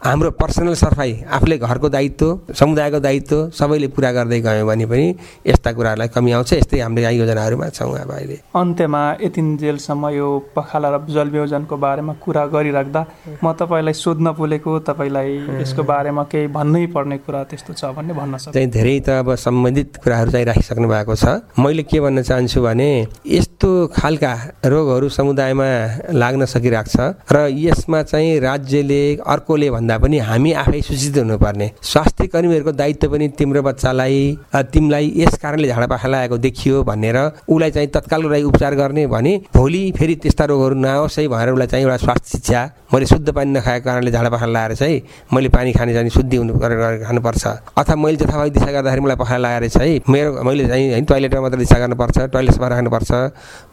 हाम्रो 0.03 0.29
पर्सनल 0.35 0.73
सफाइ 0.75 1.11
आफूले 1.31 1.57
घरको 1.63 1.89
दायित्व 1.89 2.53
समुदायको 2.59 2.99
दायित्व 2.99 3.49
सबैले 3.55 3.87
पुरा 3.95 4.11
गर्दै 4.11 4.39
गयौँ 4.43 4.67
भने 4.67 4.85
पनि 4.85 5.15
यस्ता 5.47 5.71
कुराहरूलाई 5.71 6.07
कमी 6.11 6.31
आउँछ। 6.35 6.53
यस्तै 6.53 6.79
हाम्रो 6.79 7.01
यहाँ 7.01 7.13
योजनाहरूमा 7.13 7.67
छौँ 7.71 7.95
अब 8.03 8.11
अहिले। 8.11 8.35
अन्त्यमा 8.51 9.01
यतिन्जेलसम्म 9.23 10.09
यो 10.11 10.27
पखाला 10.55 10.89
र 10.91 10.97
जलवियोजनको 11.07 11.77
बारेमा 11.79 12.13
कुरा 12.19 12.45
गरिराख्दा 12.51 13.01
म 13.39 13.51
तपाईँलाई 13.55 13.93
सोध्न 13.95 14.31
बोलेको 14.35 14.71
तपाईँलाई 14.91 15.63
यसको 15.63 15.83
बारेमा 15.87 16.23
केही 16.27 16.47
भन्नै 16.51 16.85
पर्ने 16.91 17.17
कुरा 17.23 17.43
त्यस्तो 17.47 17.71
छ 17.71 17.95
भन्ने 17.95 18.13
भन्न 18.13 18.37
सक्छ। 18.43 18.53
चाहिँ 18.59 18.69
धेरै 18.75 18.99
त 19.07 19.23
अब 19.23 19.35
सम्बन्धित 19.39 20.03
कुराहरू 20.03 20.31
चाहिँ 20.35 20.45
राखिसक्नु 20.51 20.87
भएको 20.91 21.15
छ। 21.15 21.25
मैले 21.55 21.83
के 21.87 21.99
भन्न 22.03 22.27
चाहन्छु 22.27 22.59
भने 22.59 22.91
यस्तो 23.23 23.71
खालका 23.95 24.33
रोगहरू 24.67 25.07
समुदायमा 25.15 25.71
लाग्न 26.11 26.43
सकिरहेको 26.51 26.91
छ 26.91 26.99
र 27.31 27.47
यसमा 27.55 28.03
चाहिँ 28.03 28.39
राज्यले 28.43 29.01
अर्कोले 29.23 29.71
भन्दा 29.71 29.91
भन्दा 29.93 29.97
पनि 30.01 30.17
हामी 30.19 30.51
आफै 30.53 30.81
सूचित 30.81 31.17
हुनुपर्ने। 31.17 31.67
स्वास्थ्य 31.81 32.27
कर्मीहरूको 32.27 32.71
दायित्व 32.73 33.09
पनि 33.13 33.27
तिम्रो 33.37 33.61
बच्चालाई 33.61 34.37
तिमीलाई 34.73 35.05
यस 35.15 35.37
कारणले 35.37 35.67
झाडापाखा 35.67 36.07
लागेको 36.07 36.37
देखियो 36.37 36.83
भनेर 36.83 37.17
उसलाई 37.45 37.71
चाहिँ 37.71 37.89
तत्काल 37.93 38.25
उसलाई 38.25 38.43
उपचार 38.43 38.73
गर्ने 38.75 39.05
भने 39.07 39.33
भोलि 39.53 39.91
फेरि 39.97 40.15
त्यस्ता 40.15 40.45
रोगहरू 40.45 40.75
नआओस् 40.75 41.19
है 41.19 41.27
भनेर 41.27 41.49
उसलाई 41.53 41.67
चाहिँ 41.67 41.85
एउटा 41.85 41.97
स्वास्थ्य 41.97 42.29
शिक्षा 42.33 42.61
मैले 42.93 43.05
शुद्ध 43.05 43.29
पानी 43.33 43.51
नखाएको 43.51 43.85
कारणले 43.85 44.11
झाडापाखा 44.11 44.45
लगाएर 44.45 44.73
चाहिँ 44.75 45.01
मैले 45.33 45.49
पानी 45.49 45.71
खाने 45.73 45.93
चाहिँ 45.93 46.09
शुद्धि 46.09 46.37
हुनु 46.37 46.53
गरेर 46.53 47.05
खानुपर्छ। 47.05 47.45
अथवा 47.77 47.95
मैले 47.95 48.17
जथाभावी 48.17 48.49
दिशा 48.49 48.71
गर्दाखेरि 48.71 49.01
मलाई 49.01 49.17
पखाला 49.17 49.37
लगाएर 49.47 49.69
चाहिँ 49.69 50.01
मेरो 50.09 50.43
मैले 50.43 50.67
चाहिँ 50.67 51.03
टोइलेटमा 51.05 51.41
मात्र 51.41 51.57
दिशा 51.57 51.77
गर्नुपर्छ 51.79 52.17
टोइलेट 52.33 52.53
सफा 52.53 52.67
राख्नुपर्छ 52.67 53.11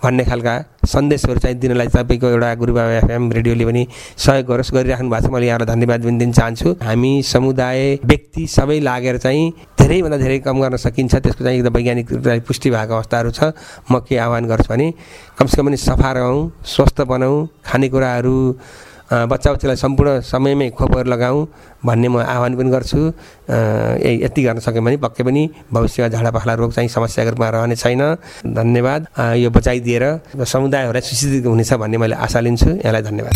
भन्ने 0.04 0.24
खालका 0.24 0.54
सन्देशहरू 0.84 1.40
चाहिँ 1.40 1.56
दिनलाई 1.60 1.88
तपाईँको 1.96 2.26
एउटा 2.28 2.54
गुरुबाबा 2.60 2.92
एफएम 3.04 3.30
रेडियोले 3.32 3.64
पनि 3.64 3.86
सहयोग 4.16 4.46
गरोस् 4.48 4.72
गरिराख्नु 4.74 5.10
भएको 5.10 5.28
छ। 5.28 5.32
मैले 5.32 5.46
यहाँलाई 5.46 5.68
धन्यवाद 5.68 6.00
पनि 6.10 6.18
दिन 6.18 6.32
चाहन्छु। 6.32 6.68
हामी 6.82 7.12
समुदाय 7.22 7.98
व्यक्ति 8.04 8.46
सबै 8.46 8.78
लागेर 8.82 9.16
चाहिँ 9.22 9.44
धेरैभन्दा 9.78 10.16
धेरै 10.18 10.38
कम 10.42 10.60
गर्न 10.60 10.76
सकिन्छ। 10.76 11.14
त्यसको 11.14 11.44
चाहिँ 11.44 11.58
एकदम 11.58 11.74
वैज्ञानिक 11.74 12.06
पुष्टि 12.46 12.70
भएको 12.70 12.94
अवस्थाहरू 12.94 13.30
छ। 13.30 13.54
म 13.90 14.02
के 14.02 14.18
आह्वान 14.18 14.44
गर्छु 14.50 14.68
भने 14.70 14.92
कमसेकम 15.38 15.66
पनि 15.66 15.76
सफा 15.78 16.10
रहौँ 16.12 16.40
स्वस्थ 16.66 17.00
बनाऊँ 17.06 17.48
खानेकुराहरू 17.64 18.36
बच्चा 19.10 19.52
बच्चालाई 19.52 19.76
सम्पूर्ण 19.76 20.20
समयमै 20.22 20.68
खोपहरू 20.70 21.10
लगाऊँ 21.10 21.46
भन्ने 21.82 22.08
म 22.08 22.22
आह्वान 22.22 22.54
पनि 22.54 22.70
गर्छु। 22.70 23.00
यति 24.22 24.42
गर्न 24.42 24.58
सक्यो 24.62 24.82
भने 24.82 24.96
पक्कै 25.02 25.22
पनि 25.26 25.42
भविष्यमा 25.72 26.08
झाडा 26.08 26.30
पखाला 26.30 26.54
रोग 26.54 26.72
चाहिँ 26.72 26.88
समस्याको 26.88 27.30
रूपमा 27.30 27.48
रहने 27.50 27.76
छैन। 27.76 28.02
धन्यवाद। 28.46 29.06
यो 29.34 29.50
बचाइदिएर 29.50 30.04
समुदायहरूलाई 30.46 31.02
सूचित 31.02 31.46
हुनेछ 31.46 31.72
भन्ने 31.74 31.98
मैले 31.98 32.14
आशा 32.16 32.40
लिन्छु। 32.40 32.70
यहाँलाई 32.70 33.02
धन्यवाद। 33.02 33.34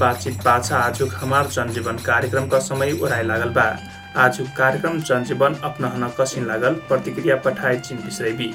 बातचीत 0.00 0.36
पाछा 0.40 0.76
आज 0.76 1.02
हमार 1.14 1.46
जनजीवन 1.52 1.96
कार्यक्रम 2.04 2.46
का 2.48 2.58
समय 2.58 2.92
ओराइ 3.02 3.24
लागल 3.26 3.48
बा। 3.52 3.64
आज 4.16 4.38
कार्यक्रम 4.56 5.00
जनजीवन 5.00 5.54
अपनाहन 5.64 6.08
कसिन 6.20 6.46
लागल। 6.46 6.74
प्रतिक्रिया 6.88 7.36
पठाए 7.36 7.76
चिन 7.78 7.98
बिसरेबी 7.98 8.48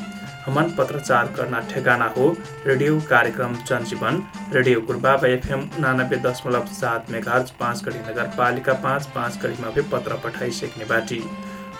हमन 0.45 0.69
पत्रचार 0.77 1.27
करना 1.37 1.59
ठेगाना 1.69 2.05
हो। 2.17 2.25
रेडियो 2.65 2.99
कार्यक्रम 3.09 3.53
जनजीवन 3.67 4.21
रेडियो 4.53 4.81
गुरबाबा 4.81 5.27
एफएम 5.27 5.61
उनानब्बे 5.77 6.17
दशमलव 6.25 6.65
सात 6.73 7.09
मेघार्ज 7.11 7.49
पाँच 7.59 7.83
कडी 7.85 7.99
नगरपालिका 8.09 8.73
पाँच 8.83 9.07
पाँच 9.15 9.37
भी 9.75 9.81
पत्र 9.91 10.19
पठाइसक्ने 10.23 10.85
बाटी। 10.85 11.21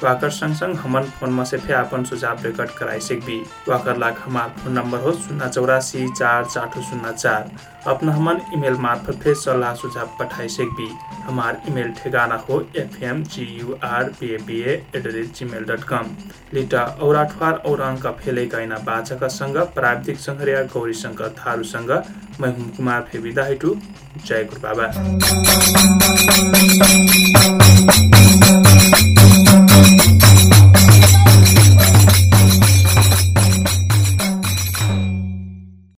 वाकर 0.03 0.29
सँगसँग 0.29 0.75
हमन 0.77 1.03
फोनमा 1.19 1.43
से 1.43 1.57
फे 1.57 1.73
आपन 1.73 2.03
सुझाव 2.03 2.43
रेकर्ड 2.43 2.69
कराई 2.77 2.99
सकबी। 3.01 3.37
वाकर 3.69 3.97
लाख 3.97 4.21
हमार 4.25 4.49
फोन 4.57 4.73
नंबर 4.73 4.99
हो 5.01 5.11
शून्य 5.13 5.49
चौरासी 5.49 6.07
चार 6.09 6.45
चार 6.45 6.81
शून्य 6.81 7.13
चार। 7.13 7.51
अपना 7.87 8.11
हमन 8.13 8.39
ईमेल 8.53 8.73
मार्फत 8.81 9.15
फे 9.23 9.33
सलाह 9.35 9.73
सुझाव 9.75 10.07
पठाई 10.19 10.49
सकबी। 10.49 10.89
हमार 11.25 11.61
ईमेल 11.69 11.91
ठेगाना 11.97 12.35
हो 12.49 12.59
F 12.75 13.03
M 13.03 13.23
G 13.23 13.45
U 13.59 13.77
R 13.83 14.03
B 14.19 14.33
A 14.33 14.37
B 14.47 14.59
at 14.63 15.03
the 15.03 15.05
rate 15.15 15.33
Gmail 15.45 15.63
dot 15.65 15.83
com. 15.83 16.05
लिटा 16.53 16.83
और 17.01 17.15
प्राविधिक 19.75 20.17
गौरी 20.73 20.93
शङ्कर 20.95 21.29
थारूसँग 21.39 21.91
मैं 22.41 22.53
कुमार 22.71 23.01
फे 23.01 23.17
विदा 23.19 23.43
जय 24.25 24.43